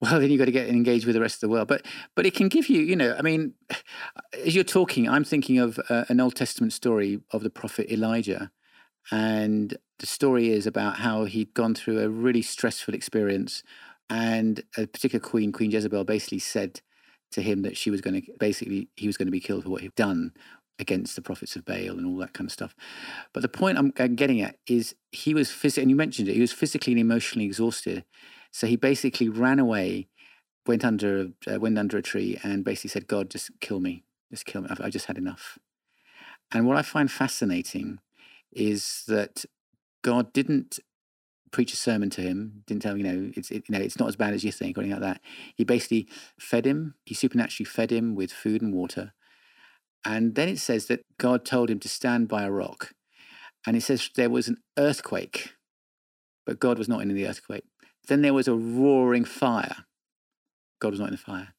Well 0.00 0.20
then 0.20 0.30
you've 0.30 0.38
got 0.38 0.46
to 0.46 0.52
get 0.52 0.68
engaged 0.68 1.06
with 1.06 1.14
the 1.14 1.20
rest 1.20 1.36
of 1.36 1.40
the 1.40 1.48
world 1.48 1.68
but 1.68 1.84
but 2.14 2.26
it 2.26 2.34
can 2.34 2.48
give 2.48 2.68
you 2.68 2.80
you 2.80 2.96
know 2.96 3.14
i 3.18 3.22
mean 3.22 3.54
as 4.44 4.54
you're 4.54 4.64
talking 4.64 5.08
i'm 5.08 5.24
thinking 5.24 5.58
of 5.58 5.78
uh, 5.88 6.04
an 6.08 6.20
old 6.20 6.34
testament 6.34 6.72
story 6.72 7.20
of 7.32 7.42
the 7.42 7.50
prophet 7.50 7.90
elijah 7.92 8.50
and 9.10 9.76
the 9.98 10.06
story 10.06 10.50
is 10.50 10.66
about 10.66 10.96
how 10.96 11.24
he'd 11.24 11.54
gone 11.54 11.74
through 11.74 11.98
a 11.98 12.08
really 12.08 12.42
stressful 12.42 12.94
experience 12.94 13.62
and 14.10 14.62
a 14.76 14.86
particular 14.86 15.20
queen 15.20 15.52
queen 15.52 15.70
jezebel 15.70 16.04
basically 16.04 16.38
said 16.38 16.80
to 17.30 17.42
him 17.42 17.62
that 17.62 17.76
she 17.76 17.90
was 17.90 18.00
going 18.00 18.20
to 18.20 18.32
basically 18.38 18.88
he 18.96 19.06
was 19.06 19.16
going 19.16 19.26
to 19.26 19.32
be 19.32 19.40
killed 19.40 19.64
for 19.64 19.70
what 19.70 19.82
he'd 19.82 19.94
done 19.94 20.32
against 20.78 21.16
the 21.16 21.22
prophets 21.22 21.56
of 21.56 21.64
Baal 21.64 21.98
and 21.98 22.06
all 22.06 22.16
that 22.18 22.32
kind 22.32 22.46
of 22.46 22.52
stuff. 22.52 22.74
But 23.32 23.42
the 23.42 23.48
point 23.48 23.78
I'm, 23.78 23.90
getting 24.14 24.40
at 24.40 24.56
is 24.66 24.94
he 25.10 25.34
was 25.34 25.50
physically, 25.50 25.82
and 25.82 25.90
you 25.90 25.96
mentioned 25.96 26.28
it, 26.28 26.34
he 26.34 26.40
was 26.40 26.52
physically 26.52 26.92
and 26.92 27.00
emotionally 27.00 27.46
exhausted. 27.46 28.04
So 28.50 28.66
he 28.66 28.76
basically 28.76 29.28
ran 29.28 29.58
away, 29.58 30.08
went 30.66 30.84
under, 30.84 31.28
uh, 31.46 31.60
went 31.60 31.78
under 31.78 31.98
a 31.98 32.02
tree, 32.02 32.38
and 32.42 32.64
basically 32.64 32.90
said, 32.90 33.06
"God, 33.06 33.30
just 33.30 33.50
kill 33.60 33.80
me, 33.80 34.04
just 34.30 34.46
kill 34.46 34.62
me. 34.62 34.68
I've, 34.70 34.80
I've 34.80 34.92
just 34.92 35.06
had 35.06 35.18
enough." 35.18 35.58
And 36.52 36.66
what 36.66 36.76
I 36.76 36.82
find 36.82 37.10
fascinating 37.10 38.00
is 38.52 39.04
that 39.06 39.44
God 40.02 40.32
didn't 40.32 40.78
preach 41.50 41.72
a 41.72 41.76
sermon 41.76 42.10
to 42.10 42.20
him, 42.20 42.62
didn't 42.66 42.82
tell 42.82 42.92
him, 42.92 42.98
you 42.98 43.04
know, 43.04 43.32
it's 43.36 43.50
it, 43.50 43.64
you 43.68 43.76
know, 43.76 43.82
it's 43.82 43.98
not 43.98 44.08
as 44.08 44.16
bad 44.16 44.34
as 44.34 44.44
you 44.44 44.52
think 44.52 44.76
or 44.76 44.82
anything 44.82 45.00
like 45.00 45.14
that. 45.14 45.20
He 45.56 45.64
basically 45.64 46.08
fed 46.38 46.66
him, 46.66 46.94
he 47.04 47.14
supernaturally 47.14 47.66
fed 47.66 47.90
him 47.90 48.14
with 48.14 48.32
food 48.32 48.62
and 48.62 48.74
water. 48.74 49.12
And 50.04 50.34
then 50.34 50.48
it 50.48 50.58
says 50.58 50.86
that 50.86 51.00
God 51.18 51.44
told 51.44 51.70
him 51.70 51.80
to 51.80 51.88
stand 51.88 52.28
by 52.28 52.44
a 52.44 52.50
rock. 52.50 52.92
And 53.66 53.76
it 53.76 53.82
says 53.82 54.10
there 54.14 54.30
was 54.30 54.48
an 54.48 54.58
earthquake, 54.78 55.54
but 56.46 56.60
God 56.60 56.78
was 56.78 56.88
not 56.88 57.02
in 57.02 57.12
the 57.12 57.26
earthquake. 57.26 57.64
Then 58.08 58.22
there 58.22 58.34
was 58.34 58.48
a 58.48 58.54
roaring 58.54 59.24
fire. 59.24 59.84
God 60.80 60.90
was 60.90 61.00
not 61.00 61.08
in 61.08 61.14
the 61.14 61.18
fire. 61.18 61.54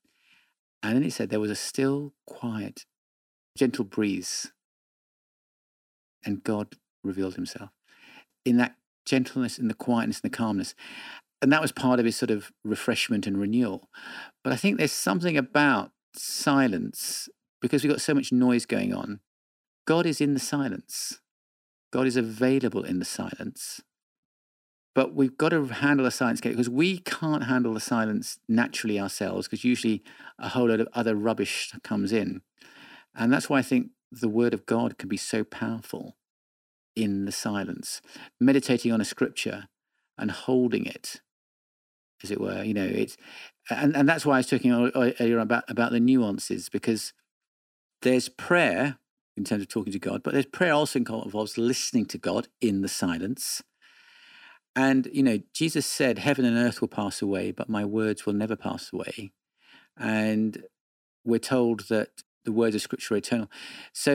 And 0.81 0.95
then 0.95 1.03
it 1.03 1.13
said 1.13 1.29
there 1.29 1.39
was 1.39 1.51
a 1.51 1.55
still, 1.55 2.13
quiet, 2.25 2.85
gentle 3.57 3.85
breeze. 3.85 4.51
And 6.25 6.43
God 6.43 6.75
revealed 7.03 7.35
himself. 7.35 7.69
In 8.45 8.57
that 8.57 8.75
gentleness, 9.05 9.59
in 9.59 9.67
the 9.67 9.73
quietness, 9.73 10.21
and 10.21 10.31
the 10.31 10.35
calmness. 10.35 10.75
And 11.41 11.51
that 11.53 11.61
was 11.61 11.71
part 11.71 11.99
of 11.99 12.05
his 12.05 12.15
sort 12.15 12.31
of 12.31 12.51
refreshment 12.63 13.27
and 13.27 13.39
renewal. 13.39 13.89
But 14.43 14.53
I 14.53 14.55
think 14.55 14.77
there's 14.77 14.91
something 14.91 15.37
about 15.37 15.91
silence, 16.15 17.29
because 17.61 17.83
we've 17.83 17.91
got 17.91 18.01
so 18.01 18.13
much 18.13 18.31
noise 18.31 18.65
going 18.65 18.93
on. 18.93 19.19
God 19.85 20.05
is 20.05 20.21
in 20.21 20.33
the 20.33 20.39
silence, 20.39 21.19
God 21.91 22.07
is 22.07 22.17
available 22.17 22.83
in 22.83 22.99
the 22.99 23.05
silence. 23.05 23.81
But 24.95 25.13
we've 25.13 25.37
got 25.37 25.49
to 25.49 25.65
handle 25.65 26.03
the 26.03 26.11
silence 26.11 26.41
because 26.41 26.69
we 26.69 26.97
can't 26.99 27.43
handle 27.43 27.73
the 27.73 27.79
silence 27.79 28.39
naturally 28.47 28.99
ourselves, 28.99 29.47
because 29.47 29.63
usually 29.63 30.03
a 30.39 30.49
whole 30.49 30.69
lot 30.69 30.79
of 30.79 30.87
other 30.93 31.15
rubbish 31.15 31.71
comes 31.83 32.11
in. 32.11 32.41
And 33.15 33.31
that's 33.31 33.49
why 33.49 33.59
I 33.59 33.61
think 33.61 33.89
the 34.11 34.29
word 34.29 34.53
of 34.53 34.65
God 34.65 34.97
can 34.97 35.09
be 35.09 35.17
so 35.17 35.43
powerful 35.43 36.17
in 36.95 37.25
the 37.25 37.31
silence, 37.31 38.01
meditating 38.39 38.91
on 38.91 39.01
a 39.01 39.05
scripture 39.05 39.67
and 40.17 40.31
holding 40.31 40.85
it, 40.85 41.21
as 42.23 42.31
it 42.31 42.41
were. 42.41 42.63
You 42.63 42.73
know, 42.73 42.85
it's 42.85 43.15
and, 43.69 43.95
and 43.95 44.09
that's 44.09 44.25
why 44.25 44.35
I 44.35 44.37
was 44.37 44.47
talking 44.47 44.71
earlier 44.73 45.39
about 45.39 45.63
about 45.69 45.91
the 45.91 45.99
nuances 45.99 46.67
because 46.69 47.13
there's 48.01 48.29
prayer 48.29 48.97
in 49.37 49.43
terms 49.43 49.61
of 49.61 49.69
talking 49.69 49.93
to 49.93 49.99
God, 49.99 50.21
but 50.23 50.33
there's 50.33 50.45
prayer 50.45 50.73
also 50.73 50.99
involves 50.99 51.57
listening 51.57 52.05
to 52.07 52.17
God 52.17 52.47
in 52.59 52.81
the 52.81 52.89
silence. 52.89 53.61
And 54.79 55.09
you 55.11 55.23
know, 55.23 55.39
Jesus 55.53 55.85
said, 55.85 56.19
"Heaven 56.19 56.45
and 56.45 56.55
earth 56.57 56.79
will 56.79 56.87
pass 56.87 57.21
away, 57.21 57.51
but 57.51 57.67
my 57.67 57.83
words 57.83 58.25
will 58.25 58.37
never 58.43 58.55
pass 58.55 58.93
away." 58.93 59.33
And 59.97 60.63
we're 61.25 61.47
told 61.57 61.81
that 61.89 62.23
the 62.45 62.53
words 62.53 62.75
of 62.75 62.81
Scripture 62.81 63.15
are 63.15 63.17
eternal. 63.17 63.51
So, 63.91 64.11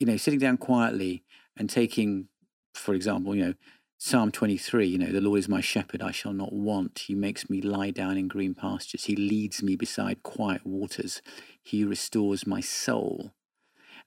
you 0.00 0.06
know, 0.06 0.16
sitting 0.16 0.40
down 0.40 0.56
quietly 0.56 1.24
and 1.58 1.68
taking, 1.68 2.28
for 2.72 2.94
example, 2.94 3.36
you 3.36 3.44
know, 3.44 3.54
Psalm 3.98 4.32
23, 4.32 4.86
you 4.86 4.98
know, 4.98 5.12
the 5.12 5.20
Lord 5.20 5.38
is 5.38 5.48
my 5.48 5.60
shepherd, 5.60 6.00
I 6.00 6.10
shall 6.10 6.32
not 6.32 6.54
want. 6.54 7.00
He 7.00 7.14
makes 7.14 7.50
me 7.50 7.60
lie 7.60 7.90
down 7.90 8.16
in 8.16 8.28
green 8.28 8.54
pastures. 8.54 9.04
He 9.04 9.14
leads 9.14 9.62
me 9.62 9.76
beside 9.76 10.22
quiet 10.22 10.66
waters. 10.66 11.20
He 11.62 11.84
restores 11.84 12.46
my 12.46 12.62
soul. 12.62 13.34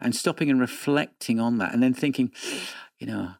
And 0.02 0.16
stopping 0.16 0.50
and 0.50 0.60
reflecting 0.60 1.40
on 1.40 1.60
that 1.60 1.74
and 1.74 1.84
then 1.84 1.94
thinking, 1.94 2.32
you 3.00 3.06
know, 3.06 3.36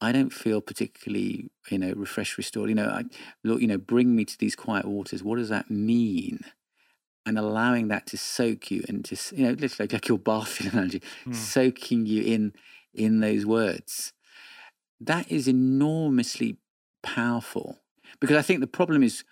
I 0.00 0.12
don't 0.12 0.32
feel 0.32 0.60
particularly, 0.60 1.50
you 1.70 1.78
know, 1.78 1.92
refreshed, 1.96 2.36
restored. 2.36 2.68
You 2.68 2.74
know, 2.74 2.88
I, 2.88 3.04
look, 3.42 3.60
you 3.60 3.66
know, 3.66 3.78
bring 3.78 4.14
me 4.14 4.24
to 4.24 4.38
these 4.38 4.56
quiet 4.56 4.84
waters. 4.84 5.22
What 5.22 5.36
does 5.36 5.48
that 5.48 5.70
mean? 5.70 6.40
And 7.26 7.38
allowing 7.38 7.88
that 7.88 8.06
to 8.08 8.18
soak 8.18 8.70
you 8.70 8.84
and 8.88 9.04
to, 9.06 9.16
you 9.34 9.46
know, 9.46 9.52
literally 9.52 9.88
like 9.90 10.08
your 10.08 10.18
bathing 10.18 10.66
analogy, 10.72 11.02
mm. 11.24 11.34
soaking 11.34 12.06
you 12.06 12.22
in 12.22 12.52
in 12.92 13.20
those 13.20 13.44
words, 13.44 14.12
that 15.00 15.30
is 15.30 15.48
enormously 15.48 16.58
powerful. 17.02 17.80
Because 18.20 18.36
I 18.36 18.42
think 18.42 18.60
the 18.60 18.66
problem 18.66 19.02
is 19.02 19.24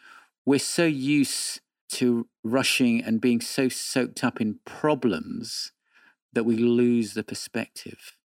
we're 0.45 0.59
so 0.59 0.85
used 0.85 1.61
to 1.90 2.26
rushing 2.42 3.02
and 3.02 3.21
being 3.21 3.40
so 3.40 3.69
soaked 3.69 4.25
up 4.25 4.40
in 4.40 4.59
problems 4.64 5.73
that 6.33 6.45
we 6.45 6.57
lose 6.57 7.14
the 7.14 7.23
perspective. 7.23 8.16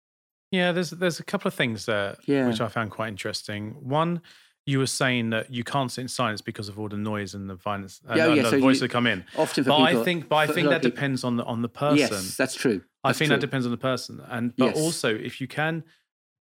Yeah, 0.50 0.72
there's 0.72 0.90
there's 0.90 1.20
a 1.20 1.24
couple 1.24 1.48
of 1.48 1.54
things 1.54 1.86
there 1.86 2.16
yeah. 2.26 2.46
which 2.46 2.60
I 2.60 2.68
found 2.68 2.90
quite 2.90 3.08
interesting. 3.08 3.76
One, 3.80 4.22
you 4.64 4.78
were 4.78 4.86
saying 4.86 5.30
that 5.30 5.52
you 5.52 5.64
can't 5.64 5.90
sit 5.90 6.02
in 6.02 6.08
silence 6.08 6.40
because 6.40 6.68
of 6.68 6.78
all 6.78 6.88
the 6.88 6.96
noise 6.96 7.34
and 7.34 7.48
the 7.48 7.54
violence 7.54 8.00
and, 8.06 8.16
yeah, 8.16 8.32
yeah, 8.32 8.42
the 8.42 8.50
so 8.50 8.60
voices 8.60 8.80
that 8.80 8.90
come 8.90 9.06
in. 9.06 9.24
Often, 9.36 9.64
but 9.64 9.76
people, 9.76 10.00
I 10.00 10.04
think, 10.04 10.28
but 10.28 10.36
I 10.36 10.46
think 10.46 10.68
that 10.68 10.82
people. 10.82 10.96
depends 10.96 11.24
on 11.24 11.36
the 11.36 11.44
on 11.44 11.62
the 11.62 11.68
person. 11.68 11.98
Yes, 11.98 12.36
that's 12.36 12.54
true. 12.54 12.82
I 13.04 13.12
think 13.12 13.28
true. 13.28 13.36
that 13.36 13.40
depends 13.40 13.66
on 13.66 13.72
the 13.72 13.78
person, 13.78 14.20
and 14.28 14.54
but 14.56 14.66
yes. 14.66 14.76
also 14.76 15.14
if 15.14 15.40
you 15.40 15.46
can, 15.46 15.84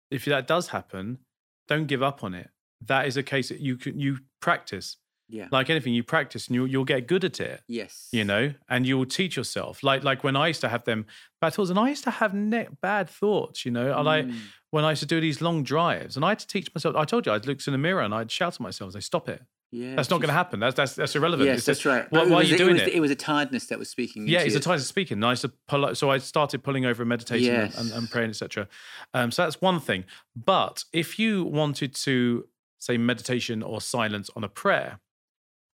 if 0.09 0.25
that 0.25 0.47
does 0.47 0.69
happen, 0.69 1.19
don't 1.67 1.85
give 1.85 2.01
up 2.01 2.23
on 2.23 2.33
it. 2.33 2.49
That 2.85 3.07
is 3.07 3.17
a 3.17 3.23
case 3.23 3.49
that 3.49 3.59
you 3.59 3.77
can 3.77 3.99
you 3.99 4.19
practice. 4.41 4.97
Yeah. 5.29 5.47
Like 5.51 5.69
anything, 5.69 5.93
you 5.93 6.03
practice 6.03 6.47
and 6.47 6.55
you'll, 6.55 6.67
you'll 6.67 6.85
get 6.85 7.07
good 7.07 7.23
at 7.25 7.39
it. 7.39 7.61
Yes. 7.67 8.07
You 8.11 8.23
know, 8.23 8.53
and 8.69 8.85
you'll 8.85 9.05
teach 9.05 9.35
yourself. 9.35 9.83
Like 9.83 10.03
like 10.03 10.23
when 10.23 10.35
I 10.35 10.47
used 10.47 10.61
to 10.61 10.69
have 10.69 10.85
them 10.85 11.05
thoughts, 11.41 11.69
and 11.69 11.77
I 11.77 11.89
used 11.89 12.03
to 12.05 12.11
have 12.11 12.33
ne- 12.33 12.69
bad 12.81 13.09
thoughts. 13.09 13.65
You 13.65 13.71
know, 13.71 13.93
mm. 13.93 14.07
I 14.07 14.33
when 14.71 14.85
I 14.85 14.91
used 14.91 15.01
to 15.01 15.07
do 15.07 15.19
these 15.19 15.41
long 15.41 15.63
drives, 15.63 16.15
and 16.15 16.25
I 16.25 16.29
had 16.29 16.39
to 16.39 16.47
teach 16.47 16.73
myself. 16.73 16.95
I 16.95 17.05
told 17.05 17.25
you 17.25 17.33
I'd 17.33 17.45
look 17.45 17.65
in 17.65 17.73
the 17.73 17.77
mirror 17.77 18.01
and 18.01 18.13
I'd 18.13 18.31
shout 18.31 18.53
to 18.53 18.61
myself, 18.61 18.93
and 18.93 19.03
"Say, 19.03 19.05
stop 19.05 19.27
it." 19.27 19.41
Yeah, 19.71 19.95
that's 19.95 20.09
not 20.09 20.21
going 20.21 20.29
to 20.29 20.33
happen. 20.33 20.61
That's 20.61 20.75
that's 20.75 20.95
that's 20.95 21.15
irrelevant. 21.15 21.49
Yes, 21.49 21.65
that's 21.65 21.85
right. 21.85 22.09
Why, 22.09 22.25
why 22.25 22.37
are 22.37 22.43
you 22.43 22.57
doing 22.57 22.77
it, 22.77 22.79
was, 22.79 22.81
it? 22.83 22.93
It 22.95 22.99
was 23.01 23.11
a 23.11 23.15
tiredness 23.15 23.67
that 23.67 23.77
was 23.77 23.89
speaking. 23.89 24.25
Yeah, 24.27 24.39
it's 24.39 24.55
a 24.55 24.61
tiredness 24.61 24.87
speaking. 24.87 25.17
And 25.17 25.25
I 25.25 25.31
used 25.31 25.41
to 25.41 25.51
pull. 25.67 25.93
So 25.93 26.09
I 26.09 26.19
started 26.19 26.63
pulling 26.63 26.85
over 26.85 27.03
and 27.03 27.09
meditating 27.09 27.47
yes. 27.47 27.77
and, 27.77 27.91
and, 27.91 28.09
praying, 28.09 28.29
etc. 28.29 28.69
Um, 29.13 29.29
so 29.29 29.43
that's 29.43 29.61
one 29.61 29.81
thing. 29.81 30.05
But 30.37 30.85
if 30.93 31.19
you 31.19 31.43
wanted 31.43 31.93
to 31.95 32.47
say 32.79 32.97
meditation 32.97 33.61
or 33.61 33.81
silence 33.81 34.29
on 34.37 34.45
a 34.45 34.49
prayer, 34.49 34.99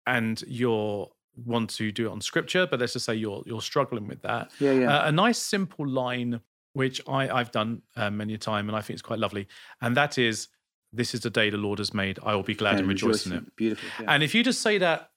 and 0.05 0.43
you're 0.47 1.09
want 1.45 1.69
to 1.71 1.91
do 1.91 2.07
it 2.07 2.11
on 2.11 2.21
scripture, 2.21 2.67
but 2.69 2.79
let's 2.79 2.93
just 2.93 3.05
say 3.05 3.15
you're 3.15 3.43
you're 3.45 3.61
struggling 3.61 4.07
with 4.07 4.21
that. 4.21 4.51
Yeah, 4.59 4.71
yeah. 4.71 4.97
Uh, 4.97 5.07
a 5.07 5.11
nice 5.11 5.39
simple 5.39 5.87
line 5.87 6.41
which 6.73 7.01
I 7.07 7.29
I've 7.29 7.51
done 7.51 7.81
uh, 7.95 8.09
many 8.09 8.33
a 8.33 8.37
time, 8.37 8.67
and 8.67 8.75
I 8.75 8.81
think 8.81 8.95
it's 8.95 9.01
quite 9.01 9.19
lovely, 9.19 9.47
and 9.81 9.95
that 9.97 10.17
is 10.17 10.49
this 10.91 11.13
is 11.13 11.21
the 11.21 11.29
day 11.29 11.49
the 11.49 11.57
Lord 11.57 11.79
has 11.79 11.93
made. 11.93 12.19
I 12.23 12.35
will 12.35 12.43
be 12.43 12.55
glad 12.55 12.79
and 12.79 12.87
rejoice 12.87 13.25
in 13.25 13.33
it. 13.33 13.55
Beautiful. 13.55 13.89
Yeah. 13.99 14.13
And 14.13 14.21
if 14.23 14.35
you 14.35 14.43
just 14.43 14.61
say 14.61 14.77
that, 14.77 15.09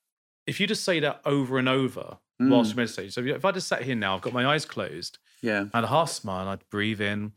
if 0.46 0.58
you 0.58 0.66
just 0.66 0.84
say 0.84 1.00
that 1.00 1.20
over 1.24 1.58
and 1.58 1.68
over 1.68 2.18
mm. 2.40 2.50
whilst 2.50 2.70
you 2.70 2.76
meditate, 2.76 3.12
so 3.12 3.22
if 3.22 3.44
I 3.44 3.52
just 3.52 3.68
sat 3.68 3.82
here 3.82 3.94
now, 3.94 4.14
I've 4.14 4.22
got 4.22 4.32
my 4.32 4.46
eyes 4.46 4.64
closed, 4.64 5.18
yeah, 5.42 5.66
and 5.72 5.84
a 5.84 5.88
half 5.88 6.10
smile, 6.10 6.40
and 6.42 6.50
I'd 6.50 6.68
breathe 6.70 7.00
in, 7.00 7.32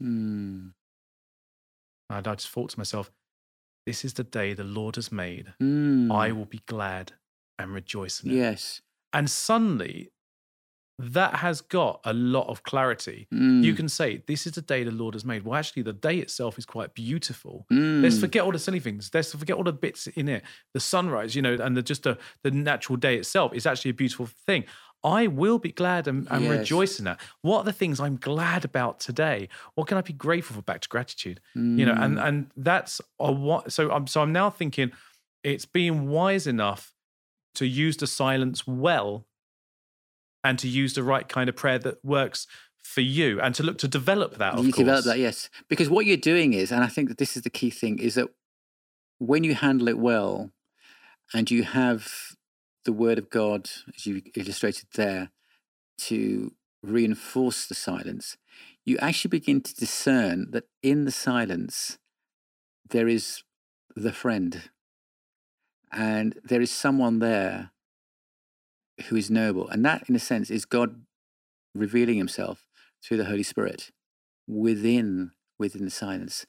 mm. 0.00 0.72
and 2.10 2.26
I 2.28 2.34
just 2.34 2.48
thought 2.48 2.70
to 2.70 2.78
myself, 2.78 3.10
"This 3.86 4.04
is 4.04 4.14
the 4.14 4.24
day 4.24 4.54
the 4.54 4.64
Lord 4.64 4.96
has 4.96 5.10
made. 5.10 5.54
Mm. 5.60 6.12
I 6.12 6.32
will 6.32 6.46
be 6.46 6.62
glad 6.66 7.14
and 7.58 7.72
rejoice 7.72 8.22
in 8.22 8.30
it." 8.30 8.34
Yes. 8.34 8.80
And 9.12 9.28
suddenly 9.28 10.11
that 11.02 11.34
has 11.36 11.60
got 11.60 12.00
a 12.04 12.12
lot 12.12 12.48
of 12.48 12.62
clarity. 12.62 13.26
Mm. 13.34 13.64
You 13.64 13.74
can 13.74 13.88
say, 13.88 14.22
This 14.26 14.46
is 14.46 14.52
the 14.52 14.62
day 14.62 14.84
the 14.84 14.92
Lord 14.92 15.14
has 15.14 15.24
made. 15.24 15.44
Well, 15.44 15.58
actually, 15.58 15.82
the 15.82 15.92
day 15.92 16.18
itself 16.18 16.58
is 16.58 16.64
quite 16.64 16.94
beautiful. 16.94 17.66
Mm. 17.72 18.02
Let's 18.02 18.18
forget 18.18 18.42
all 18.42 18.52
the 18.52 18.58
silly 18.58 18.80
things. 18.80 19.10
Let's 19.12 19.34
forget 19.34 19.56
all 19.56 19.64
the 19.64 19.72
bits 19.72 20.06
in 20.06 20.28
it. 20.28 20.44
The 20.74 20.80
sunrise, 20.80 21.34
you 21.34 21.42
know, 21.42 21.54
and 21.54 21.76
the, 21.76 21.82
just 21.82 22.04
the, 22.04 22.18
the 22.44 22.52
natural 22.52 22.96
day 22.96 23.16
itself 23.16 23.52
is 23.52 23.66
actually 23.66 23.90
a 23.90 23.94
beautiful 23.94 24.26
thing. 24.26 24.64
I 25.04 25.26
will 25.26 25.58
be 25.58 25.72
glad 25.72 26.06
and, 26.06 26.28
and 26.30 26.44
yes. 26.44 26.58
rejoice 26.58 26.98
in 27.00 27.06
that. 27.06 27.20
What 27.40 27.58
are 27.58 27.64
the 27.64 27.72
things 27.72 27.98
I'm 27.98 28.16
glad 28.16 28.64
about 28.64 29.00
today? 29.00 29.48
What 29.74 29.88
can 29.88 29.98
I 29.98 30.02
be 30.02 30.12
grateful 30.12 30.54
for? 30.54 30.62
Back 30.62 30.82
to 30.82 30.88
gratitude, 30.88 31.40
mm. 31.56 31.76
you 31.78 31.84
know, 31.84 31.96
and 31.98 32.16
Mm. 32.18 32.28
and 32.28 32.50
that's 32.56 33.00
a 33.18 33.32
what. 33.32 33.72
So 33.72 33.90
I'm 33.90 34.06
so 34.06 34.22
I'm 34.22 34.32
now 34.32 34.48
thinking 34.50 34.92
it's 35.42 35.64
being 35.66 36.08
wise 36.08 36.46
enough 36.46 36.94
to 37.56 37.66
use 37.66 37.96
the 37.96 38.06
silence 38.06 38.64
well 38.66 39.26
and 40.44 40.58
to 40.58 40.68
use 40.68 40.94
the 40.94 41.02
right 41.02 41.28
kind 41.28 41.48
of 41.48 41.56
prayer 41.56 41.78
that 41.78 42.04
works 42.04 42.46
for 42.82 43.00
you 43.00 43.40
and 43.40 43.54
to 43.54 43.62
look 43.62 43.78
to 43.78 43.88
develop 43.88 44.38
that. 44.38 44.54
you 44.56 44.64
course. 44.64 44.76
develop 44.76 45.04
that, 45.04 45.18
yes. 45.18 45.48
Because 45.68 45.88
what 45.88 46.04
you're 46.04 46.16
doing 46.16 46.52
is, 46.52 46.72
and 46.72 46.82
I 46.82 46.88
think 46.88 47.08
that 47.08 47.18
this 47.18 47.36
is 47.36 47.42
the 47.42 47.50
key 47.50 47.70
thing, 47.70 47.98
is 47.98 48.14
that 48.16 48.28
when 49.18 49.44
you 49.44 49.54
handle 49.54 49.88
it 49.88 49.98
well 49.98 50.50
and 51.32 51.50
you 51.50 51.62
have 51.62 52.08
the 52.84 52.92
word 52.92 53.18
of 53.18 53.30
God, 53.30 53.70
as 53.94 54.06
you 54.06 54.22
illustrated 54.34 54.88
there, 54.94 55.30
to 55.98 56.52
reinforce 56.82 57.66
the 57.66 57.74
silence, 57.74 58.36
you 58.84 58.98
actually 58.98 59.28
begin 59.28 59.60
to 59.60 59.74
discern 59.74 60.50
that 60.50 60.64
in 60.82 61.04
the 61.04 61.12
silence 61.12 61.98
there 62.90 63.06
is 63.06 63.44
the 63.94 64.12
friend 64.12 64.70
and 65.92 66.38
there 66.42 66.60
is 66.60 66.70
someone 66.70 67.18
there 67.18 67.71
who 69.08 69.16
is 69.16 69.30
noble. 69.30 69.68
And 69.68 69.84
that, 69.84 70.08
in 70.08 70.14
a 70.14 70.18
sense, 70.20 70.50
is 70.50 70.64
God 70.64 71.02
revealing 71.74 72.18
himself 72.18 72.66
through 73.02 73.16
the 73.16 73.24
Holy 73.24 73.42
Spirit 73.42 73.90
within 74.46 75.30
within 75.58 75.84
the 75.84 75.90
silence 75.90 76.46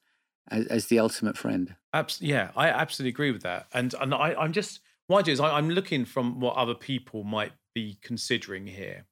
as, 0.49 0.65
as 0.67 0.87
the 0.87 0.99
ultimate 0.99 1.37
friend. 1.37 1.75
Abs- 1.93 2.21
yeah, 2.21 2.51
I 2.55 2.67
absolutely 2.69 3.09
agree 3.11 3.31
with 3.31 3.43
that. 3.43 3.67
And 3.73 3.93
and 4.01 4.13
I, 4.13 4.33
I'm 4.33 4.51
just 4.53 4.81
what 5.07 5.19
I 5.19 5.21
do 5.21 5.31
is 5.31 5.39
I, 5.39 5.57
I'm 5.57 5.69
looking 5.69 6.05
from 6.05 6.39
what 6.39 6.55
other 6.55 6.75
people 6.75 7.23
might 7.23 7.53
be 7.73 7.97
considering 8.01 8.67
here. 8.67 9.05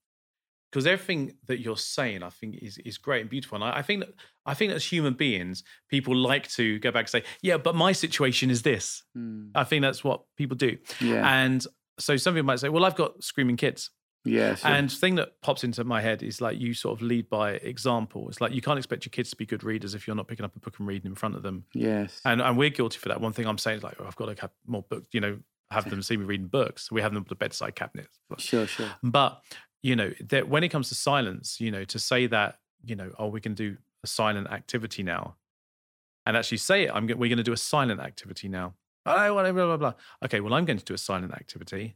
because 0.71 0.88
everything 0.88 1.33
that 1.47 1.59
you're 1.59 1.77
saying, 1.77 2.23
I 2.23 2.29
think, 2.29 2.55
is 2.61 2.77
is 2.79 2.97
great 2.97 3.21
and 3.21 3.29
beautiful. 3.29 3.55
And 3.57 3.63
I, 3.65 3.79
I 3.79 3.81
think 3.81 4.01
that 4.01 4.13
I 4.45 4.53
think 4.53 4.71
as 4.71 4.85
human 4.85 5.13
beings, 5.13 5.63
people 5.89 6.15
like 6.15 6.47
to 6.51 6.79
go 6.79 6.91
back 6.91 7.03
and 7.03 7.09
say, 7.09 7.23
"Yeah, 7.41 7.57
but 7.57 7.75
my 7.75 7.91
situation 7.91 8.50
is 8.50 8.61
this." 8.63 9.03
Mm. 9.17 9.51
I 9.55 9.63
think 9.63 9.81
that's 9.81 10.03
what 10.03 10.21
people 10.38 10.55
do. 10.57 10.77
Yeah. 11.00 11.27
And 11.27 11.65
so 12.00 12.17
some 12.17 12.33
people 12.33 12.45
might 12.45 12.60
say, 12.60 12.69
"Well, 12.69 12.86
I've 12.86 12.95
got 12.95 13.24
screaming 13.24 13.57
kids." 13.57 13.89
yes. 14.24 14.63
And 14.63 14.89
the 14.89 14.95
thing 14.95 15.15
that 15.15 15.41
pops 15.41 15.63
into 15.63 15.83
my 15.83 16.01
head 16.01 16.21
is 16.24 16.41
like 16.41 16.60
you 16.60 16.74
sort 16.74 16.98
of 16.98 17.01
lead 17.01 17.29
by 17.29 17.53
example. 17.53 18.29
It's 18.29 18.39
like 18.39 18.53
you 18.53 18.62
can't 18.62 18.77
expect 18.77 19.05
your 19.05 19.10
kids 19.12 19.29
to 19.31 19.36
be 19.36 19.45
good 19.45 19.63
readers 19.63 19.95
if 19.95 20.05
you're 20.05 20.15
not 20.15 20.27
picking 20.27 20.45
up 20.45 20.55
a 20.55 20.60
book 20.60 20.75
and 20.79 20.88
reading 20.88 21.10
in 21.12 21.15
front 21.15 21.36
of 21.36 21.43
them. 21.43 21.65
yes. 21.74 22.21
And 22.25 22.41
and 22.41 22.57
we're 22.57 22.69
guilty 22.69 23.00
for 23.00 23.10
that. 23.10 23.21
One 23.21 23.33
thing 23.33 23.48
I'm 23.48 23.57
saying 23.57 23.77
is 23.77 23.83
like, 23.83 23.95
oh, 24.00 24.05
I've 24.05 24.15
got 24.15 24.36
to 24.36 24.41
have 24.41 24.51
more 24.65 24.83
books. 24.83 25.07
You 25.12 25.21
know, 25.21 25.39
have 25.71 25.89
them 25.89 26.01
see 26.01 26.17
me 26.17 26.25
reading 26.25 26.48
books. 26.48 26.91
We 26.91 27.01
have 27.01 27.13
them 27.13 27.24
at 27.24 27.29
the 27.29 27.36
bedside 27.36 27.75
cabinets. 27.75 28.19
sure. 28.38 28.67
Sure. 28.67 28.89
But 29.01 29.41
you 29.81 29.95
know, 29.95 30.12
that 30.29 30.48
when 30.48 30.63
it 30.63 30.69
comes 30.69 30.89
to 30.89 30.95
silence, 30.95 31.60
you 31.60 31.71
know, 31.71 31.83
to 31.86 31.98
say 31.98 32.27
that, 32.27 32.60
you 32.83 32.95
know, 32.95 33.12
oh, 33.17 33.27
we 33.27 33.41
can 33.41 33.55
do 33.55 33.77
a 34.03 34.07
silent 34.07 34.48
activity 34.51 35.01
now, 35.03 35.36
and 36.25 36.38
actually 36.38 36.57
say 36.57 36.83
it, 36.83 36.91
I'm 36.93 37.07
we're 37.07 37.29
going 37.29 37.38
to 37.38 37.43
do 37.43 37.53
a 37.53 37.57
silent 37.57 38.00
activity 38.00 38.48
now. 38.48 38.75
Oh, 39.05 39.34
blah, 39.34 39.51
blah, 39.51 39.65
blah, 39.65 39.77
blah. 39.77 39.93
Okay, 40.25 40.39
well, 40.39 40.53
I'm 40.53 40.65
going 40.65 40.77
to 40.79 40.86
do 40.86 40.93
a 40.93 40.98
silent 40.98 41.34
activity. 41.34 41.96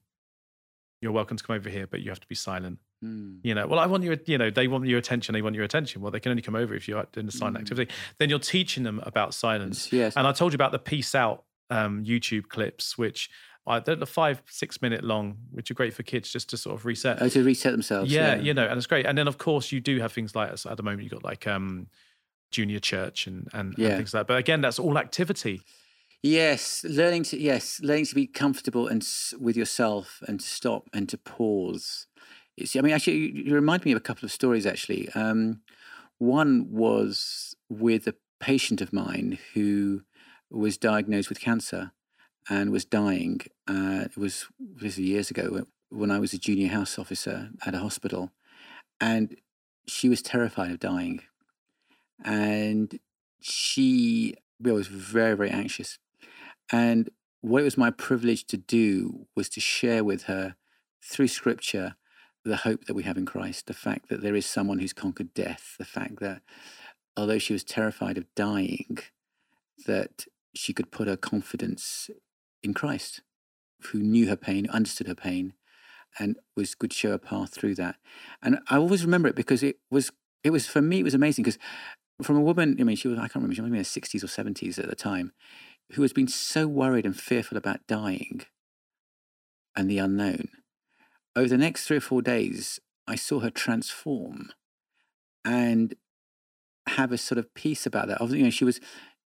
You're 1.01 1.11
welcome 1.11 1.37
to 1.37 1.43
come 1.43 1.55
over 1.55 1.69
here, 1.69 1.85
but 1.87 2.01
you 2.01 2.09
have 2.09 2.19
to 2.19 2.27
be 2.27 2.35
silent. 2.35 2.79
Mm. 3.03 3.39
You 3.43 3.53
know, 3.53 3.67
well, 3.67 3.79
I 3.79 3.85
want 3.85 4.03
your, 4.03 4.17
you 4.25 4.37
know, 4.37 4.49
they 4.49 4.67
want 4.67 4.85
your 4.87 4.97
attention. 4.97 5.33
They 5.33 5.41
want 5.41 5.55
your 5.55 5.65
attention. 5.65 6.01
Well, 6.01 6.11
they 6.11 6.19
can 6.19 6.31
only 6.31 6.41
come 6.41 6.55
over 6.55 6.73
if 6.73 6.87
you're 6.87 7.05
doing 7.11 7.27
a 7.27 7.31
silent 7.31 7.57
Mm. 7.57 7.61
activity. 7.61 7.91
Then 8.17 8.29
you're 8.29 8.39
teaching 8.39 8.83
them 8.83 9.01
about 9.03 9.33
silence. 9.33 9.91
Yes. 9.93 10.15
And 10.15 10.25
I 10.25 10.31
told 10.31 10.53
you 10.53 10.55
about 10.55 10.71
the 10.71 10.79
Peace 10.79 11.13
Out 11.13 11.43
um, 11.69 12.03
YouTube 12.05 12.47
clips, 12.47 12.97
which 12.97 13.29
I, 13.67 13.79
they're 13.79 13.95
the 13.95 14.05
five, 14.07 14.41
six 14.49 14.81
minute 14.81 15.03
long, 15.03 15.37
which 15.51 15.69
are 15.69 15.73
great 15.75 15.93
for 15.93 16.03
kids 16.03 16.31
just 16.31 16.49
to 16.51 16.57
sort 16.57 16.75
of 16.75 16.85
reset. 16.85 17.21
Oh, 17.21 17.29
to 17.29 17.43
reset 17.43 17.71
themselves. 17.73 18.11
yeah, 18.11 18.35
you 18.35 18.53
know, 18.53 18.65
and 18.65 18.77
it's 18.77 18.87
great. 18.87 19.05
And 19.05 19.17
then, 19.17 19.27
of 19.27 19.37
course, 19.37 19.71
you 19.71 19.81
do 19.81 19.99
have 19.99 20.13
things 20.13 20.33
like 20.35 20.51
at 20.51 20.77
the 20.77 20.83
moment, 20.83 21.03
you've 21.03 21.11
got 21.11 21.23
like 21.23 21.45
um, 21.45 21.87
junior 22.51 22.79
church 22.79 23.27
and, 23.27 23.47
and, 23.53 23.77
and 23.77 23.97
things 23.97 24.13
like 24.13 24.21
that. 24.21 24.27
But 24.27 24.37
again, 24.37 24.61
that's 24.61 24.79
all 24.79 24.97
activity. 24.97 25.61
Yes, 26.27 26.83
learning 26.83 27.21
to 27.25 27.39
yes, 27.39 27.79
learning 27.83 28.07
to 28.07 28.15
be 28.15 28.25
comfortable 28.25 28.87
and 28.87 29.07
with 29.39 29.55
yourself 29.55 30.23
and 30.27 30.39
to 30.39 30.45
stop 30.47 30.89
and 30.91 31.07
to 31.09 31.19
pause. 31.19 32.07
It's, 32.57 32.75
I 32.75 32.81
mean, 32.81 32.93
actually, 32.93 33.17
you, 33.17 33.43
you 33.45 33.53
remind 33.53 33.85
me 33.85 33.91
of 33.91 33.97
a 33.97 34.01
couple 34.01 34.25
of 34.25 34.31
stories. 34.31 34.65
Actually, 34.65 35.07
um, 35.09 35.61
one 36.17 36.71
was 36.71 37.55
with 37.69 38.07
a 38.07 38.15
patient 38.39 38.81
of 38.81 38.91
mine 38.91 39.37
who 39.53 40.01
was 40.49 40.79
diagnosed 40.79 41.29
with 41.29 41.39
cancer 41.39 41.91
and 42.49 42.71
was 42.71 42.85
dying. 42.85 43.41
Uh, 43.67 44.05
it 44.05 44.17
was 44.17 44.47
this 44.59 44.97
was 44.97 44.99
years 44.99 45.29
ago 45.29 45.67
when 45.91 46.09
I 46.09 46.17
was 46.17 46.33
a 46.33 46.39
junior 46.39 46.69
house 46.69 46.97
officer 46.97 47.51
at 47.67 47.75
a 47.75 47.79
hospital, 47.81 48.31
and 48.99 49.35
she 49.87 50.09
was 50.09 50.23
terrified 50.23 50.71
of 50.71 50.79
dying, 50.79 51.21
and 52.23 52.99
she 53.41 54.33
was 54.59 54.87
very 54.87 55.37
very 55.37 55.51
anxious. 55.51 55.99
And 56.71 57.09
what 57.41 57.61
it 57.61 57.65
was 57.65 57.77
my 57.77 57.91
privilege 57.91 58.45
to 58.47 58.57
do 58.57 59.27
was 59.35 59.49
to 59.49 59.59
share 59.59 60.03
with 60.03 60.23
her 60.23 60.55
through 61.03 61.27
scripture 61.27 61.95
the 62.43 62.57
hope 62.57 62.85
that 62.85 62.93
we 62.93 63.03
have 63.03 63.17
in 63.17 63.25
Christ, 63.25 63.67
the 63.67 63.73
fact 63.73 64.09
that 64.09 64.21
there 64.21 64.35
is 64.35 64.45
someone 64.45 64.79
who's 64.79 64.93
conquered 64.93 65.33
death, 65.33 65.75
the 65.77 65.85
fact 65.85 66.19
that 66.19 66.41
although 67.17 67.39
she 67.39 67.53
was 67.53 67.63
terrified 67.63 68.17
of 68.17 68.25
dying, 68.35 68.97
that 69.85 70.25
she 70.53 70.73
could 70.73 70.91
put 70.91 71.07
her 71.07 71.17
confidence 71.17 72.09
in 72.63 72.73
Christ, 72.73 73.21
who 73.91 73.99
knew 73.99 74.27
her 74.27 74.35
pain, 74.35 74.69
understood 74.69 75.07
her 75.07 75.15
pain, 75.15 75.53
and 76.19 76.37
was 76.55 76.75
could 76.75 76.93
show 76.93 77.11
a 77.11 77.19
path 77.19 77.53
through 77.53 77.75
that. 77.75 77.97
And 78.41 78.59
I 78.69 78.77
always 78.77 79.03
remember 79.03 79.27
it 79.27 79.35
because 79.35 79.63
it 79.63 79.77
was 79.91 80.11
it 80.43 80.51
was 80.51 80.67
for 80.67 80.81
me 80.81 80.99
it 80.99 81.03
was 81.03 81.13
amazing 81.13 81.43
because 81.43 81.59
from 82.21 82.37
a 82.37 82.41
woman, 82.41 82.77
I 82.79 82.83
mean, 82.83 82.95
she 82.95 83.07
was 83.07 83.17
I 83.17 83.23
can't 83.23 83.35
remember, 83.35 83.55
she 83.55 83.61
might 83.61 83.67
have 83.67 83.71
been 83.71 83.79
in 83.79 83.81
her 83.81 83.85
sixties 83.85 84.23
or 84.23 84.27
seventies 84.27 84.79
at 84.79 84.89
the 84.89 84.95
time, 84.95 85.33
who 85.93 86.01
has 86.01 86.13
been 86.13 86.27
so 86.27 86.67
worried 86.67 87.05
and 87.05 87.19
fearful 87.19 87.57
about 87.57 87.87
dying 87.87 88.41
and 89.75 89.89
the 89.89 89.99
unknown. 89.99 90.49
Over 91.35 91.49
the 91.49 91.57
next 91.57 91.85
three 91.85 91.97
or 91.97 92.01
four 92.01 92.21
days, 92.21 92.79
I 93.07 93.15
saw 93.15 93.39
her 93.41 93.49
transform 93.49 94.51
and 95.43 95.95
have 96.87 97.11
a 97.11 97.17
sort 97.17 97.37
of 97.37 97.53
peace 97.53 97.85
about 97.85 98.07
that. 98.07 98.21
You 98.29 98.43
know, 98.43 98.49
she 98.49 98.65
was 98.65 98.79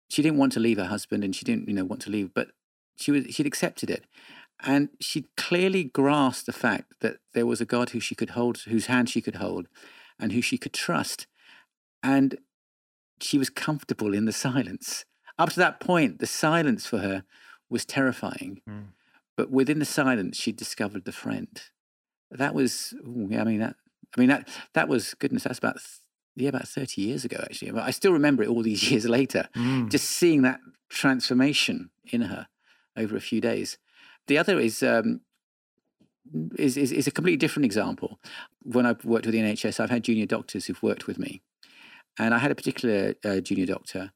she 0.10 0.22
didn't 0.22 0.40
want 0.40 0.52
to 0.54 0.60
leave 0.60 0.78
her 0.78 0.86
husband 0.86 1.24
and 1.24 1.36
she 1.36 1.46
didn't, 1.46 1.70
you 1.70 1.74
know, 1.74 1.86
want 1.86 2.02
to 2.02 2.10
leave, 2.10 2.34
but 2.34 2.50
she 2.98 3.12
was 3.12 3.26
she'd 3.30 3.48
accepted 3.48 3.90
it. 3.90 4.06
And 4.64 4.90
she 5.00 5.26
clearly 5.38 5.84
grasped 5.84 6.46
the 6.46 6.54
fact 6.54 6.94
that 7.02 7.18
there 7.34 7.46
was 7.46 7.62
a 7.62 7.66
God 7.66 7.92
who 7.92 8.00
she 8.00 8.14
could 8.14 8.32
hold, 8.32 8.60
whose 8.60 8.86
hand 8.86 9.10
she 9.10 9.22
could 9.22 9.36
hold, 9.36 9.68
and 10.20 10.32
who 10.32 10.42
she 10.42 10.58
could 10.58 10.74
trust. 10.74 11.26
And 12.04 12.38
she 13.20 13.38
was 13.38 13.50
comfortable 13.50 14.14
in 14.14 14.26
the 14.26 14.32
silence. 14.48 15.06
Up 15.38 15.50
to 15.50 15.60
that 15.60 15.80
point, 15.80 16.20
the 16.20 16.28
silence 16.28 16.86
for 16.86 17.00
her 17.00 17.24
was 17.70 17.86
terrifying. 17.86 18.62
Mm. 18.70 18.88
But 19.38 19.50
within 19.50 19.80
the 19.80 19.86
silence, 19.86 20.38
she 20.38 20.52
discovered 20.52 21.06
the 21.06 21.12
friend. 21.12 21.62
That 22.30 22.54
was, 22.54 22.94
ooh, 23.00 23.28
yeah, 23.30 23.42
I 23.42 23.44
mean 23.46 23.60
that. 23.60 23.76
I 24.16 24.20
mean 24.20 24.30
that. 24.30 24.48
That 24.74 24.88
was 24.88 25.14
goodness. 25.16 25.44
That's 25.44 25.60
about 25.60 25.78
th- 25.78 26.00
yeah, 26.36 26.50
about 26.50 26.68
thirty 26.68 27.02
years 27.02 27.26
ago 27.26 27.38
actually. 27.42 27.72
But 27.72 27.84
I 27.84 27.92
still 27.92 28.14
remember 28.14 28.44
it 28.44 28.50
all 28.50 28.62
these 28.62 28.84
years 28.92 29.06
later. 29.06 29.48
Mm. 29.56 29.90
Just 29.90 30.10
seeing 30.10 30.42
that 30.44 30.60
transformation 30.90 31.90
in 32.12 32.22
her 32.24 32.48
over 32.98 33.16
a 33.16 33.22
few 33.22 33.42
days. 33.42 33.78
The 34.28 34.38
other 34.38 34.60
is 34.60 34.84
um, 34.84 35.22
is, 36.58 36.78
is 36.78 36.92
is 36.92 37.08
a 37.08 37.12
completely 37.12 37.38
different 37.38 37.66
example. 37.66 38.20
When 38.64 38.86
I've 38.86 39.04
worked 39.06 39.26
with 39.26 39.34
the 39.34 39.42
NHS, 39.42 39.80
I've 39.80 39.90
had 39.90 40.04
junior 40.04 40.26
doctors 40.26 40.66
who've 40.66 40.84
worked 40.84 41.08
with 41.08 41.18
me, 41.18 41.42
and 42.20 42.34
I 42.34 42.40
had 42.40 42.52
a 42.52 42.56
particular 42.56 43.16
uh, 43.24 43.40
junior 43.40 43.66
doctor 43.66 44.12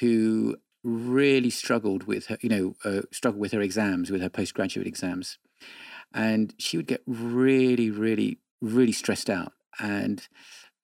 who 0.00 0.56
really 0.82 1.50
struggled 1.50 2.04
with 2.04 2.26
her, 2.26 2.38
you 2.40 2.48
know, 2.48 2.74
uh, 2.84 3.02
struggled 3.10 3.40
with 3.40 3.52
her 3.52 3.60
exams, 3.60 4.10
with 4.10 4.20
her 4.20 4.28
postgraduate 4.28 4.86
exams, 4.86 5.38
and 6.12 6.54
she 6.58 6.76
would 6.76 6.86
get 6.86 7.02
really, 7.06 7.90
really, 7.90 8.38
really 8.60 8.92
stressed 8.92 9.30
out 9.30 9.52
and 9.78 10.28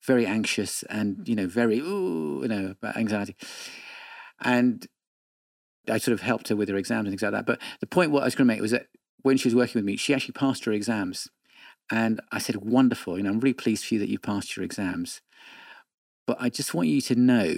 very 0.07 0.27
anxious, 0.27 0.83
and 0.85 1.29
you 1.29 1.37
know, 1.37 1.47
very 1.47 1.79
ooh, 1.79 2.41
you 2.43 2.49
know, 2.49 2.75
about 2.81 2.97
anxiety, 2.97 3.37
and 4.41 4.87
I 5.89 5.99
sort 5.99 6.15
of 6.15 6.21
helped 6.21 6.49
her 6.49 6.57
with 6.57 6.69
her 6.69 6.77
exams 6.77 7.07
and 7.07 7.13
things 7.13 7.23
like 7.23 7.33
that. 7.33 7.47
But 7.47 7.61
the 7.81 7.87
point 7.87 8.11
what 8.11 8.23
I 8.23 8.27
was 8.27 8.35
going 8.35 8.47
to 8.47 8.55
make 8.55 8.61
was 8.61 8.71
that 8.71 8.87
when 9.23 9.37
she 9.37 9.49
was 9.49 9.55
working 9.55 9.79
with 9.79 9.85
me, 9.85 9.97
she 9.97 10.15
actually 10.15 10.33
passed 10.33 10.65
her 10.65 10.73
exams. 10.73 11.29
And 11.91 12.21
I 12.31 12.39
said, 12.39 12.57
wonderful, 12.57 13.17
you 13.17 13.25
know, 13.25 13.31
I'm 13.31 13.41
really 13.41 13.55
pleased 13.55 13.85
for 13.85 13.95
you 13.95 14.01
that 14.01 14.09
you 14.09 14.19
passed 14.19 14.57
your 14.57 14.65
exams. 14.65 15.21
But 16.27 16.37
I 16.41 16.49
just 16.49 16.73
want 16.75 16.89
you 16.89 17.01
to 17.03 17.15
know, 17.17 17.55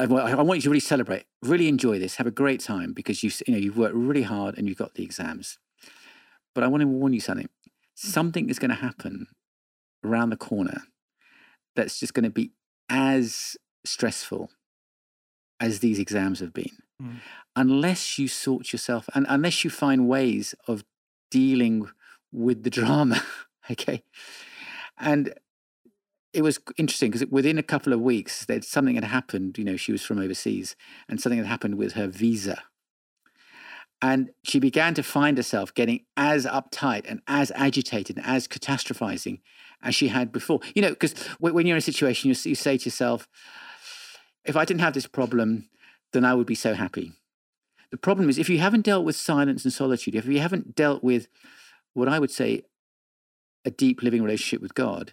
I, 0.00 0.32
I 0.32 0.42
want 0.42 0.58
you 0.58 0.62
to 0.62 0.70
really 0.70 0.80
celebrate, 0.80 1.24
really 1.42 1.68
enjoy 1.68 1.98
this, 1.98 2.16
have 2.16 2.26
a 2.26 2.32
great 2.32 2.60
time 2.60 2.92
because 2.92 3.22
you, 3.22 3.30
you 3.46 3.54
know, 3.54 3.60
you've 3.60 3.76
worked 3.76 3.94
really 3.94 4.22
hard 4.22 4.56
and 4.56 4.68
you've 4.68 4.78
got 4.78 4.94
the 4.94 5.04
exams. 5.04 5.58
But 6.54 6.64
I 6.64 6.68
want 6.68 6.80
to 6.82 6.86
warn 6.86 7.12
you 7.12 7.20
something. 7.20 7.48
Something 7.94 8.48
is 8.48 8.58
going 8.58 8.70
to 8.70 8.76
happen 8.76 9.26
around 10.04 10.30
the 10.30 10.36
corner 10.36 10.82
that's 11.76 12.00
just 12.00 12.14
going 12.14 12.24
to 12.24 12.30
be 12.30 12.52
as 12.88 13.56
stressful 13.84 14.50
as 15.60 15.80
these 15.80 15.98
exams 15.98 16.40
have 16.40 16.52
been. 16.52 16.78
Mm. 17.00 17.16
Unless 17.54 18.18
you 18.18 18.26
sort 18.28 18.72
yourself 18.72 19.08
and 19.14 19.26
unless 19.28 19.64
you 19.64 19.70
find 19.70 20.08
ways 20.08 20.54
of 20.66 20.84
dealing 21.30 21.88
with 22.32 22.62
the 22.62 22.70
drama. 22.70 23.22
okay. 23.70 24.02
And 24.98 25.34
it 26.32 26.42
was 26.42 26.58
interesting 26.76 27.10
because 27.10 27.28
within 27.28 27.58
a 27.58 27.62
couple 27.62 27.92
of 27.92 28.00
weeks, 28.00 28.44
that 28.46 28.64
something 28.64 28.94
had 28.94 29.04
happened. 29.04 29.58
You 29.58 29.64
know, 29.64 29.76
she 29.76 29.92
was 29.92 30.02
from 30.02 30.18
overseas, 30.18 30.76
and 31.08 31.20
something 31.20 31.38
had 31.38 31.46
happened 31.46 31.76
with 31.76 31.94
her 31.94 32.06
visa. 32.06 32.62
And 34.02 34.30
she 34.42 34.58
began 34.58 34.94
to 34.94 35.02
find 35.02 35.36
herself 35.36 35.74
getting 35.74 36.06
as 36.16 36.46
uptight 36.46 37.04
and 37.06 37.20
as 37.26 37.52
agitated 37.54 38.16
and 38.16 38.24
as 38.24 38.48
catastrophizing 38.48 39.40
as 39.82 39.94
she 39.94 40.08
had 40.08 40.32
before. 40.32 40.60
You 40.74 40.82
know, 40.82 40.90
because 40.90 41.14
when 41.38 41.66
you're 41.66 41.76
in 41.76 41.78
a 41.78 41.82
situation, 41.82 42.30
you, 42.30 42.36
you 42.44 42.54
say 42.54 42.78
to 42.78 42.84
yourself, 42.86 43.28
if 44.44 44.56
I 44.56 44.64
didn't 44.64 44.80
have 44.80 44.94
this 44.94 45.06
problem, 45.06 45.68
then 46.12 46.24
I 46.24 46.34
would 46.34 46.46
be 46.46 46.54
so 46.54 46.74
happy. 46.74 47.12
The 47.90 47.98
problem 47.98 48.30
is 48.30 48.38
if 48.38 48.48
you 48.48 48.58
haven't 48.58 48.84
dealt 48.84 49.04
with 49.04 49.16
silence 49.16 49.64
and 49.64 49.72
solitude, 49.72 50.14
if 50.14 50.26
you 50.26 50.40
haven't 50.40 50.74
dealt 50.74 51.04
with 51.04 51.28
what 51.92 52.08
I 52.08 52.18
would 52.18 52.30
say 52.30 52.62
a 53.64 53.70
deep 53.70 54.02
living 54.02 54.22
relationship 54.22 54.62
with 54.62 54.74
God, 54.74 55.12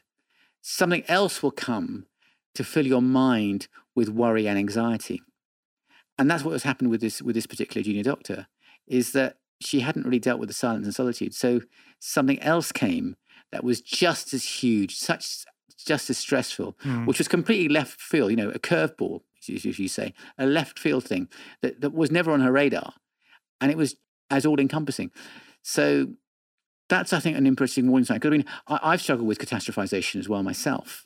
something 0.69 1.03
else 1.07 1.41
will 1.41 1.51
come 1.51 2.05
to 2.53 2.63
fill 2.63 2.85
your 2.85 3.01
mind 3.01 3.67
with 3.95 4.09
worry 4.09 4.47
and 4.47 4.57
anxiety. 4.59 5.21
And 6.19 6.29
that's 6.29 6.43
what 6.43 6.51
has 6.51 6.63
happened 6.63 6.89
with 6.89 6.99
this 6.99 7.21
with 7.21 7.35
this 7.35 7.45
particular 7.45 7.83
junior 7.83 8.03
doctor, 8.03 8.47
is 8.85 9.13
that 9.13 9.37
she 9.61 9.79
hadn't 9.79 10.03
really 10.05 10.19
dealt 10.19 10.39
with 10.39 10.49
the 10.49 10.53
silence 10.53 10.85
and 10.85 10.93
solitude. 10.93 11.33
So 11.33 11.61
something 11.99 12.39
else 12.41 12.71
came 12.71 13.15
that 13.51 13.63
was 13.63 13.81
just 13.81 14.33
as 14.33 14.43
huge, 14.43 14.95
such 14.97 15.45
just 15.85 16.09
as 16.09 16.17
stressful, 16.17 16.75
Mm. 16.83 17.05
which 17.05 17.19
was 17.19 17.27
completely 17.29 17.69
left 17.69 18.01
field, 18.01 18.31
you 18.31 18.35
know, 18.35 18.49
a 18.49 18.59
curveball, 18.59 19.21
as 19.41 19.47
you- 19.47 19.69
as 19.71 19.79
you 19.79 19.87
say, 19.87 20.13
a 20.37 20.45
left 20.45 20.77
field 20.79 21.05
thing 21.05 21.29
that, 21.61 21.79
that 21.81 21.93
was 21.93 22.11
never 22.11 22.31
on 22.31 22.41
her 22.41 22.51
radar. 22.51 22.93
And 23.61 23.71
it 23.71 23.77
was 23.77 23.95
as 24.29 24.45
all 24.45 24.59
encompassing. 24.59 25.11
So 25.61 26.15
that's 26.89 27.13
I 27.13 27.19
think 27.19 27.37
an 27.37 27.47
interesting 27.47 27.89
warning 27.89 28.05
sign. 28.05 28.17
Because 28.17 28.29
I 28.29 28.37
mean, 28.37 28.45
I, 28.67 28.79
I've 28.83 29.01
struggled 29.01 29.27
with 29.27 29.39
catastrophization 29.39 30.19
as 30.19 30.29
well 30.29 30.43
myself, 30.43 31.05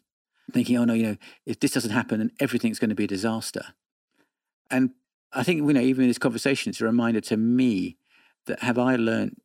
thinking, 0.51 0.77
oh 0.77 0.85
no, 0.85 0.93
you 0.93 1.03
know, 1.03 1.17
if 1.45 1.59
this 1.59 1.71
doesn't 1.71 1.91
happen, 1.91 2.19
then 2.19 2.31
everything's 2.39 2.79
going 2.79 2.89
to 2.89 2.95
be 2.95 3.05
a 3.05 3.07
disaster. 3.07 3.65
And 4.69 4.91
I 5.33 5.43
think 5.43 5.59
you 5.59 5.73
know, 5.73 5.81
even 5.81 6.03
in 6.03 6.09
this 6.09 6.17
conversation, 6.17 6.69
it's 6.69 6.81
a 6.81 6.85
reminder 6.85 7.21
to 7.21 7.37
me 7.37 7.97
that 8.45 8.59
have 8.61 8.77
I 8.77 8.95
learned 8.95 9.37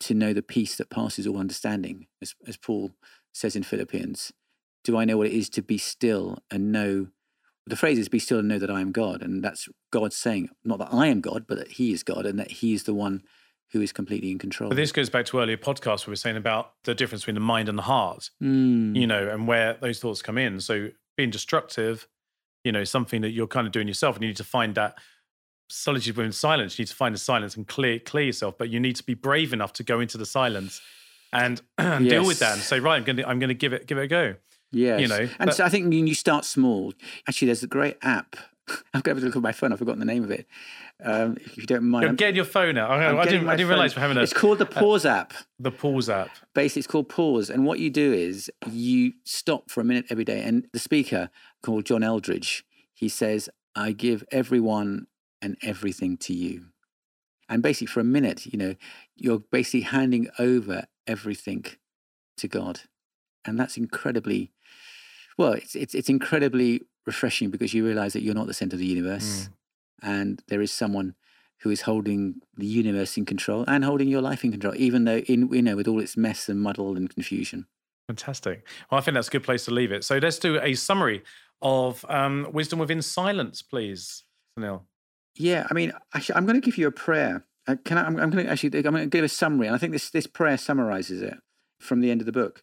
to 0.00 0.14
know 0.14 0.32
the 0.32 0.42
peace 0.42 0.76
that 0.76 0.90
passes 0.90 1.26
all 1.26 1.38
understanding, 1.38 2.06
as, 2.20 2.34
as 2.46 2.56
Paul 2.56 2.92
says 3.32 3.56
in 3.56 3.62
Philippians. 3.62 4.32
Do 4.82 4.98
I 4.98 5.04
know 5.04 5.16
what 5.16 5.28
it 5.28 5.32
is 5.32 5.48
to 5.50 5.62
be 5.62 5.78
still 5.78 6.38
and 6.50 6.70
know? 6.70 7.08
The 7.66 7.76
phrase 7.76 7.98
is 7.98 8.10
"be 8.10 8.18
still 8.18 8.40
and 8.40 8.48
know 8.48 8.58
that 8.58 8.70
I 8.70 8.82
am 8.82 8.92
God," 8.92 9.22
and 9.22 9.42
that's 9.42 9.68
God 9.90 10.12
saying 10.12 10.50
not 10.64 10.78
that 10.78 10.92
I 10.92 11.06
am 11.06 11.22
God, 11.22 11.46
but 11.48 11.56
that 11.56 11.72
He 11.72 11.92
is 11.92 12.02
God, 12.02 12.26
and 12.26 12.38
that 12.38 12.50
He 12.50 12.74
is 12.74 12.82
the 12.82 12.92
one 12.92 13.22
who 13.72 13.80
is 13.80 13.92
completely 13.92 14.30
in 14.30 14.38
control. 14.38 14.68
But 14.70 14.76
this 14.76 14.92
goes 14.92 15.10
back 15.10 15.26
to 15.26 15.40
earlier 15.40 15.56
podcasts 15.56 16.06
where 16.06 16.10
we 16.10 16.12
were 16.12 16.16
saying 16.16 16.36
about 16.36 16.72
the 16.84 16.94
difference 16.94 17.22
between 17.22 17.34
the 17.34 17.40
mind 17.40 17.68
and 17.68 17.76
the 17.76 17.82
heart, 17.82 18.30
Mm. 18.42 18.94
you 18.96 19.06
know, 19.06 19.28
and 19.28 19.48
where 19.48 19.74
those 19.80 19.98
thoughts 19.98 20.22
come 20.22 20.38
in. 20.38 20.60
So 20.60 20.90
being 21.16 21.30
destructive, 21.30 22.06
you 22.62 22.72
know, 22.72 22.80
is 22.80 22.90
something 22.90 23.20
that 23.22 23.30
you're 23.30 23.46
kind 23.48 23.66
of 23.66 23.72
doing 23.72 23.88
yourself, 23.88 24.16
and 24.16 24.22
you 24.22 24.28
need 24.28 24.36
to 24.36 24.44
find 24.44 24.74
that 24.76 24.96
solitude 25.68 26.16
within 26.16 26.32
silence. 26.32 26.78
You 26.78 26.82
need 26.84 26.88
to 26.88 26.94
find 26.94 27.14
the 27.14 27.18
silence 27.18 27.56
and 27.56 27.66
clear 27.66 27.98
clear 27.98 28.26
yourself, 28.26 28.56
but 28.58 28.68
you 28.70 28.78
need 28.80 28.96
to 28.96 29.02
be 29.04 29.14
brave 29.14 29.52
enough 29.52 29.72
to 29.74 29.82
go 29.82 29.98
into 30.00 30.18
the 30.18 30.26
silence 30.26 30.80
and 31.32 31.60
deal 31.78 32.24
with 32.26 32.38
that 32.38 32.52
and 32.54 32.62
say, 32.62 32.80
right, 32.80 32.96
I'm 32.96 33.04
going 33.04 33.16
to 33.16 33.28
I'm 33.28 33.38
going 33.38 33.48
to 33.48 33.54
give 33.54 33.72
it 33.72 33.86
give 33.86 33.98
it 33.98 34.02
a 34.02 34.06
go. 34.06 34.34
Yes. 34.72 35.00
You 35.00 35.08
know, 35.08 35.28
and 35.38 35.46
but- 35.46 35.54
so 35.54 35.64
I 35.64 35.68
think 35.68 35.88
when 35.92 36.06
you 36.06 36.14
start 36.14 36.44
small. 36.44 36.92
Actually, 37.28 37.46
there's 37.46 37.62
a 37.62 37.66
great 37.68 37.96
app. 38.02 38.36
I'm 38.94 39.00
going 39.02 39.18
to 39.18 39.24
look 39.24 39.36
at 39.36 39.42
my 39.42 39.52
phone. 39.52 39.72
I've 39.72 39.78
forgotten 39.78 40.00
the 40.00 40.06
name 40.06 40.24
of 40.24 40.30
it. 40.30 40.46
Um, 41.04 41.36
if 41.40 41.56
you 41.56 41.66
don't 41.66 41.84
mind, 41.84 42.06
I'm- 42.06 42.16
getting 42.16 42.36
your 42.36 42.44
phone 42.46 42.78
out. 42.78 42.90
I, 42.90 43.16
I 43.18 43.24
didn't 43.24 43.48
I 43.48 43.56
didn't 43.56 43.68
realize 43.68 43.94
we're 43.94 44.02
having 44.02 44.16
a, 44.16 44.22
It's 44.22 44.32
called 44.32 44.58
the 44.58 44.66
Pause 44.66 45.06
app. 45.06 45.32
the 45.58 45.70
pause 45.70 46.08
app. 46.08 46.30
Basically, 46.54 46.80
it's 46.80 46.86
called 46.86 47.08
Pause. 47.08 47.50
And 47.50 47.66
what 47.66 47.78
you 47.78 47.90
do 47.90 48.12
is 48.12 48.50
you 48.70 49.12
stop 49.24 49.70
for 49.70 49.80
a 49.80 49.84
minute 49.84 50.06
every 50.08 50.24
day. 50.24 50.42
And 50.42 50.66
the 50.72 50.78
speaker, 50.78 51.30
called 51.62 51.84
John 51.84 52.02
Eldredge, 52.02 52.62
he 52.94 53.08
says, 53.08 53.48
I 53.76 53.92
give 53.92 54.24
everyone 54.30 55.06
and 55.42 55.56
everything 55.62 56.16
to 56.18 56.32
you. 56.32 56.66
And 57.48 57.62
basically, 57.62 57.88
for 57.88 58.00
a 58.00 58.04
minute, 58.04 58.46
you 58.46 58.58
know, 58.58 58.74
you're 59.16 59.40
basically 59.40 59.82
handing 59.82 60.28
over 60.38 60.84
everything 61.06 61.66
to 62.38 62.48
God. 62.48 62.80
And 63.44 63.60
that's 63.60 63.76
incredibly, 63.76 64.52
well, 65.36 65.52
it's, 65.52 65.74
it's, 65.76 65.94
it's 65.94 66.08
incredibly 66.08 66.80
refreshing 67.06 67.50
because 67.50 67.74
you 67.74 67.84
realize 67.84 68.12
that 68.14 68.22
you're 68.22 68.34
not 68.34 68.46
the 68.46 68.54
center 68.54 68.76
of 68.76 68.80
the 68.80 68.86
universe. 68.86 69.48
And 70.02 70.42
there 70.48 70.60
is 70.60 70.72
someone 70.72 71.14
who 71.60 71.70
is 71.70 71.82
holding 71.82 72.42
the 72.56 72.66
universe 72.66 73.16
in 73.16 73.24
control 73.24 73.64
and 73.66 73.84
holding 73.84 74.08
your 74.08 74.20
life 74.20 74.44
in 74.44 74.50
control, 74.50 74.74
even 74.76 75.04
though 75.04 75.18
in 75.18 75.48
you 75.52 75.62
know 75.62 75.76
with 75.76 75.88
all 75.88 76.00
its 76.00 76.16
mess 76.16 76.48
and 76.48 76.60
muddle 76.60 76.96
and 76.96 77.08
confusion. 77.08 77.66
Fantastic. 78.08 78.66
Well, 78.90 79.00
I 79.00 79.02
think 79.02 79.14
that's 79.14 79.28
a 79.28 79.30
good 79.30 79.44
place 79.44 79.64
to 79.64 79.70
leave 79.70 79.90
it. 79.90 80.04
So 80.04 80.18
let's 80.18 80.38
do 80.38 80.60
a 80.60 80.74
summary 80.74 81.22
of 81.62 82.04
um, 82.08 82.48
wisdom 82.52 82.78
within 82.78 83.00
silence, 83.00 83.62
please, 83.62 84.24
Sunil. 84.58 84.82
Yeah, 85.36 85.66
I 85.70 85.74
mean, 85.74 85.92
actually, 86.14 86.36
I'm 86.36 86.44
going 86.44 86.60
to 86.60 86.64
give 86.64 86.76
you 86.76 86.86
a 86.86 86.92
prayer. 86.92 87.46
Uh, 87.66 87.76
can 87.82 87.96
I? 87.96 88.04
I'm, 88.04 88.20
I'm 88.20 88.30
going 88.30 88.44
to 88.44 88.50
actually. 88.52 88.76
I'm 88.76 88.92
going 88.92 89.04
to 89.04 89.06
give 89.06 89.24
a 89.24 89.28
summary, 89.28 89.66
and 89.66 89.74
I 89.74 89.78
think 89.78 89.92
this 89.92 90.10
this 90.10 90.26
prayer 90.26 90.58
summarizes 90.58 91.22
it 91.22 91.38
from 91.80 92.00
the 92.00 92.10
end 92.10 92.20
of 92.20 92.26
the 92.26 92.32
book. 92.32 92.62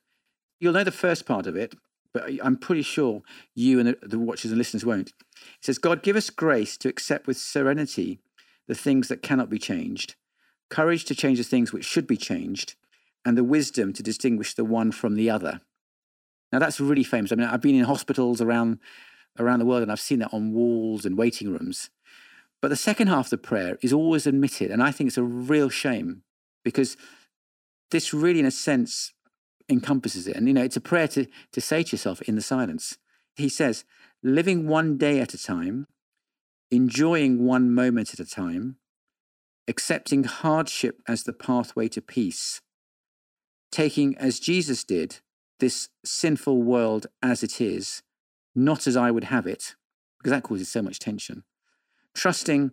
You'll 0.59 0.73
know 0.73 0.83
the 0.83 0.91
first 0.91 1.25
part 1.25 1.47
of 1.47 1.55
it, 1.55 1.73
but 2.13 2.29
I'm 2.43 2.57
pretty 2.57 2.81
sure 2.81 3.21
you 3.55 3.79
and 3.79 3.89
the, 3.89 3.97
the 4.01 4.19
watchers 4.19 4.51
and 4.51 4.57
listeners 4.57 4.85
won't. 4.85 5.09
It 5.09 5.65
says, 5.65 5.77
"God, 5.77 6.03
give 6.03 6.15
us 6.15 6.29
grace 6.29 6.77
to 6.77 6.89
accept 6.89 7.27
with 7.27 7.37
serenity 7.37 8.19
the 8.67 8.75
things 8.75 9.07
that 9.07 9.21
cannot 9.21 9.49
be 9.49 9.59
changed, 9.59 10.15
courage 10.69 11.05
to 11.05 11.15
change 11.15 11.37
the 11.37 11.43
things 11.43 11.73
which 11.73 11.85
should 11.85 12.07
be 12.07 12.17
changed, 12.17 12.75
and 13.25 13.37
the 13.37 13.43
wisdom 13.43 13.93
to 13.93 14.03
distinguish 14.03 14.53
the 14.53 14.65
one 14.65 14.91
from 14.91 15.15
the 15.15 15.29
other." 15.29 15.61
Now 16.51 16.59
that's 16.59 16.79
really 16.79 17.03
famous. 17.03 17.31
I 17.31 17.35
mean, 17.35 17.47
I've 17.47 17.61
been 17.61 17.75
in 17.75 17.85
hospitals 17.85 18.41
around 18.41 18.79
around 19.39 19.59
the 19.59 19.65
world, 19.65 19.83
and 19.83 19.91
I've 19.91 19.99
seen 19.99 20.19
that 20.19 20.33
on 20.33 20.53
walls 20.53 21.05
and 21.05 21.17
waiting 21.17 21.49
rooms. 21.49 21.89
But 22.61 22.67
the 22.67 22.75
second 22.75 23.07
half 23.07 23.27
of 23.27 23.31
the 23.31 23.37
prayer 23.37 23.77
is 23.81 23.93
always 23.93 24.27
admitted, 24.27 24.69
and 24.69 24.83
I 24.83 24.91
think 24.91 25.07
it's 25.07 25.17
a 25.17 25.23
real 25.23 25.69
shame 25.69 26.23
because 26.63 26.95
this 27.89 28.13
really, 28.13 28.39
in 28.39 28.45
a 28.45 28.51
sense, 28.51 29.13
encompasses 29.69 30.27
it. 30.27 30.35
And 30.35 30.47
you 30.47 30.53
know, 30.53 30.63
it's 30.63 30.77
a 30.77 30.81
prayer 30.81 31.07
to 31.09 31.27
to 31.51 31.61
say 31.61 31.83
to 31.83 31.91
yourself 31.93 32.21
in 32.23 32.35
the 32.35 32.41
silence. 32.41 32.97
He 33.35 33.49
says, 33.49 33.85
"Living 34.23 34.67
one 34.67 34.97
day 34.97 35.19
at 35.19 35.33
a 35.33 35.41
time, 35.41 35.87
enjoying 36.69 37.43
one 37.43 37.73
moment 37.73 38.13
at 38.13 38.19
a 38.19 38.25
time, 38.25 38.77
accepting 39.67 40.23
hardship 40.23 41.01
as 41.07 41.23
the 41.23 41.33
pathway 41.33 41.87
to 41.89 42.01
peace, 42.01 42.61
taking 43.71 44.17
as 44.17 44.39
Jesus 44.39 44.83
did 44.83 45.19
this 45.59 45.89
sinful 46.03 46.61
world 46.63 47.07
as 47.21 47.43
it 47.43 47.61
is, 47.61 48.01
not 48.55 48.87
as 48.87 48.97
I 48.97 49.11
would 49.11 49.25
have 49.25 49.45
it, 49.45 49.75
because 50.17 50.31
that 50.31 50.43
causes 50.43 50.69
so 50.69 50.81
much 50.81 50.99
tension." 50.99 51.43
trusting 52.13 52.71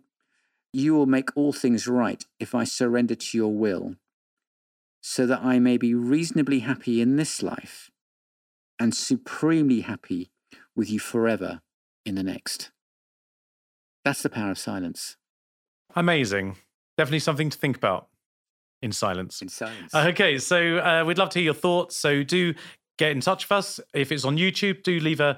you 0.71 0.93
will 0.93 1.05
make 1.05 1.35
all 1.35 1.53
things 1.53 1.87
right 1.87 2.25
if 2.39 2.53
I 2.53 2.63
surrender 2.63 3.15
to 3.15 3.37
your 3.37 3.53
will, 3.53 3.95
so 5.01 5.25
that 5.25 5.41
I 5.41 5.59
may 5.59 5.77
be 5.77 5.93
reasonably 5.93 6.59
happy 6.59 7.01
in 7.01 7.15
this 7.15 7.41
life 7.41 7.89
and 8.79 8.95
supremely 8.95 9.81
happy 9.81 10.31
with 10.75 10.89
you 10.89 10.99
forever 10.99 11.61
in 12.05 12.15
the 12.15 12.23
next. 12.23 12.71
That's 14.05 14.21
the 14.21 14.29
power 14.29 14.51
of 14.51 14.57
silence. 14.57 15.17
Amazing. 15.95 16.57
Definitely 16.97 17.19
something 17.19 17.49
to 17.49 17.57
think 17.57 17.77
about 17.77 18.07
in 18.81 18.91
silence. 18.91 19.41
In 19.41 19.49
silence. 19.49 19.93
Okay, 19.93 20.37
so 20.37 20.77
uh, 20.77 21.03
we'd 21.05 21.17
love 21.17 21.29
to 21.31 21.39
hear 21.39 21.45
your 21.45 21.53
thoughts. 21.53 21.95
So 21.95 22.23
do 22.23 22.53
get 22.97 23.11
in 23.11 23.21
touch 23.21 23.45
with 23.45 23.51
us. 23.51 23.79
If 23.93 24.11
it's 24.11 24.25
on 24.25 24.37
YouTube, 24.37 24.83
do 24.83 24.99
leave 24.99 25.19
a, 25.19 25.37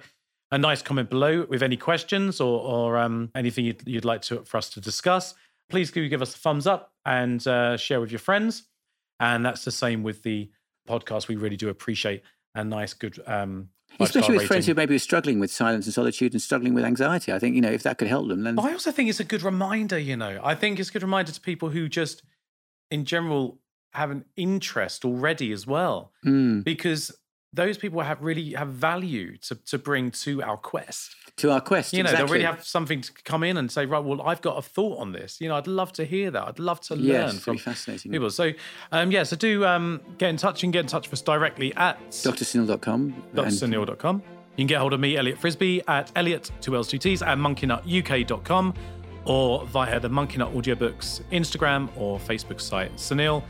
a 0.51 0.57
nice 0.57 0.81
comment 0.81 1.09
below 1.09 1.45
with 1.49 1.63
any 1.63 1.77
questions 1.77 2.39
or, 2.39 2.61
or 2.61 2.97
um, 2.97 3.31
anything 3.35 3.65
you'd, 3.65 3.87
you'd 3.87 4.05
like 4.05 4.21
to, 4.23 4.43
for 4.43 4.57
us 4.57 4.69
to 4.71 4.81
discuss. 4.81 5.33
Please 5.69 5.91
do 5.91 6.07
give 6.09 6.21
us 6.21 6.35
a 6.35 6.37
thumbs 6.37 6.67
up 6.67 6.91
and 7.05 7.47
uh, 7.47 7.77
share 7.77 8.01
with 8.01 8.11
your 8.11 8.19
friends. 8.19 8.63
And 9.21 9.45
that's 9.45 9.63
the 9.63 9.71
same 9.71 10.01
with 10.03 10.23
the 10.23 10.49
podcast. 10.89 11.27
We 11.27 11.35
really 11.35 11.55
do 11.55 11.69
appreciate 11.69 12.23
a 12.55 12.63
nice, 12.65 12.93
good 12.93 13.19
um, 13.27 13.69
Especially 13.99 14.37
with 14.37 14.47
friends 14.47 14.65
who 14.65 14.73
maybe 14.73 14.95
are 14.95 14.99
struggling 14.99 15.39
with 15.39 15.51
silence 15.51 15.85
and 15.85 15.93
solitude 15.93 16.33
and 16.33 16.41
struggling 16.41 16.73
with 16.73 16.83
anxiety. 16.83 17.31
I 17.31 17.39
think, 17.39 17.55
you 17.55 17.61
know, 17.61 17.69
if 17.69 17.83
that 17.83 17.97
could 17.97 18.07
help 18.07 18.27
them, 18.27 18.43
then 18.43 18.55
But 18.55 18.65
I 18.65 18.71
also 18.71 18.91
think 18.91 19.09
it's 19.09 19.19
a 19.19 19.25
good 19.25 19.43
reminder, 19.43 19.99
you 19.99 20.17
know. 20.17 20.39
I 20.43 20.55
think 20.55 20.79
it's 20.79 20.89
a 20.89 20.93
good 20.93 21.03
reminder 21.03 21.31
to 21.31 21.41
people 21.41 21.69
who 21.69 21.87
just, 21.87 22.23
in 22.89 23.05
general, 23.05 23.59
have 23.93 24.09
an 24.09 24.25
interest 24.35 25.05
already 25.05 25.51
as 25.51 25.67
well. 25.67 26.13
Mm, 26.25 26.63
because 26.63 27.15
those 27.53 27.77
people 27.77 28.01
have 28.01 28.21
really 28.21 28.53
have 28.53 28.69
value 28.69 29.37
to, 29.37 29.55
to 29.55 29.77
bring 29.77 30.11
to 30.11 30.41
our 30.41 30.57
quest. 30.57 31.15
to 31.37 31.51
our 31.51 31.59
quest. 31.59 31.93
You 31.93 32.03
know, 32.03 32.09
exactly. 32.09 32.25
they'll 32.25 32.33
really 32.33 32.45
have 32.45 32.65
something 32.65 33.01
to 33.01 33.11
come 33.23 33.43
in 33.43 33.57
and 33.57 33.69
say, 33.71 33.85
right, 33.85 34.03
well, 34.03 34.21
I've 34.21 34.41
got 34.41 34.57
a 34.57 34.61
thought 34.61 34.99
on 34.99 35.11
this. 35.11 35.41
You 35.41 35.49
know, 35.49 35.55
I'd 35.55 35.67
love 35.67 35.91
to 35.93 36.05
hear 36.05 36.31
that. 36.31 36.43
I'd 36.47 36.59
love 36.59 36.79
to 36.81 36.95
learn 36.95 37.31
from 37.31 37.51
really 37.53 37.63
fascinating. 37.63 38.11
people. 38.11 38.29
So, 38.29 38.51
um, 38.91 39.11
yeah, 39.11 39.23
so 39.23 39.35
do 39.35 39.65
um, 39.65 40.01
get 40.17 40.29
in 40.29 40.37
touch 40.37 40.63
and 40.63 40.71
get 40.71 40.79
in 40.81 40.87
touch 40.87 41.07
with 41.07 41.13
us 41.13 41.21
directly 41.21 41.73
at 41.75 41.99
drsunil.com. 42.09 43.23
drsunil.com. 43.35 44.23
You 44.51 44.57
can 44.57 44.67
get 44.67 44.79
hold 44.79 44.93
of 44.93 44.99
me, 44.99 45.17
Elliot 45.17 45.37
Frisby, 45.37 45.81
at 45.87 46.11
Elliot, 46.15 46.51
two 46.61 46.75
L's, 46.75 46.87
two 46.87 46.97
T's, 46.97 47.21
at 47.21 47.37
monkeynut.uk.com 47.37 48.73
or 49.25 49.65
via 49.67 49.99
the 49.99 50.09
Monkey 50.09 50.37
Nut 50.37 50.53
Audiobooks 50.53 51.21
Instagram 51.31 51.89
or 51.95 52.19
Facebook 52.19 52.59
site. 52.59 52.93
Sunil, 52.95 53.43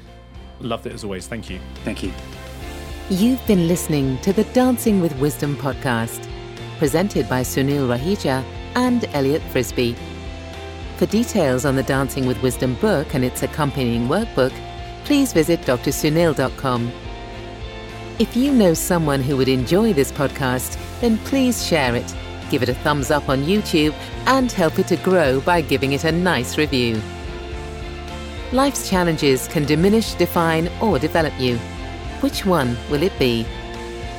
loved 0.59 0.85
it 0.85 0.93
as 0.93 1.03
always. 1.03 1.27
Thank 1.27 1.49
you. 1.49 1.59
Thank 1.83 2.03
you. 2.03 2.11
You've 3.11 3.45
been 3.45 3.67
listening 3.67 4.19
to 4.19 4.31
the 4.31 4.45
Dancing 4.53 5.01
with 5.01 5.13
Wisdom 5.19 5.57
podcast, 5.57 6.25
presented 6.79 7.27
by 7.27 7.41
Sunil 7.41 7.89
Raheja 7.89 8.41
and 8.75 9.03
Elliot 9.11 9.41
Frisby. 9.51 9.97
For 10.95 11.07
details 11.07 11.65
on 11.65 11.75
the 11.75 11.83
Dancing 11.83 12.25
with 12.25 12.41
Wisdom 12.41 12.75
book 12.75 13.13
and 13.13 13.25
its 13.25 13.43
accompanying 13.43 14.07
workbook, 14.07 14.53
please 15.03 15.33
visit 15.33 15.59
drsunil.com. 15.63 16.89
If 18.17 18.37
you 18.37 18.53
know 18.53 18.73
someone 18.73 19.21
who 19.21 19.35
would 19.35 19.49
enjoy 19.49 19.91
this 19.91 20.13
podcast, 20.13 20.79
then 21.01 21.17
please 21.17 21.67
share 21.67 21.93
it, 21.93 22.15
give 22.49 22.63
it 22.63 22.69
a 22.69 22.75
thumbs 22.75 23.11
up 23.11 23.27
on 23.27 23.43
YouTube, 23.43 23.93
and 24.25 24.49
help 24.49 24.79
it 24.79 24.87
to 24.87 24.95
grow 24.95 25.41
by 25.41 25.59
giving 25.59 25.91
it 25.91 26.05
a 26.05 26.13
nice 26.13 26.57
review. 26.57 27.01
Life's 28.53 28.89
challenges 28.89 29.49
can 29.49 29.65
diminish, 29.65 30.13
define, 30.13 30.69
or 30.79 30.97
develop 30.97 31.37
you. 31.37 31.59
Which 32.21 32.45
one 32.45 32.77
will 32.91 33.01
it 33.01 33.17
be? 33.17 33.47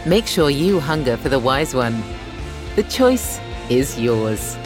Make 0.05 0.27
sure 0.27 0.51
you 0.51 0.81
hunger 0.81 1.17
for 1.17 1.29
the 1.29 1.39
wise 1.39 1.73
one. 1.73 2.03
The 2.75 2.83
choice 2.83 3.39
is 3.71 3.99
yours. 3.99 4.57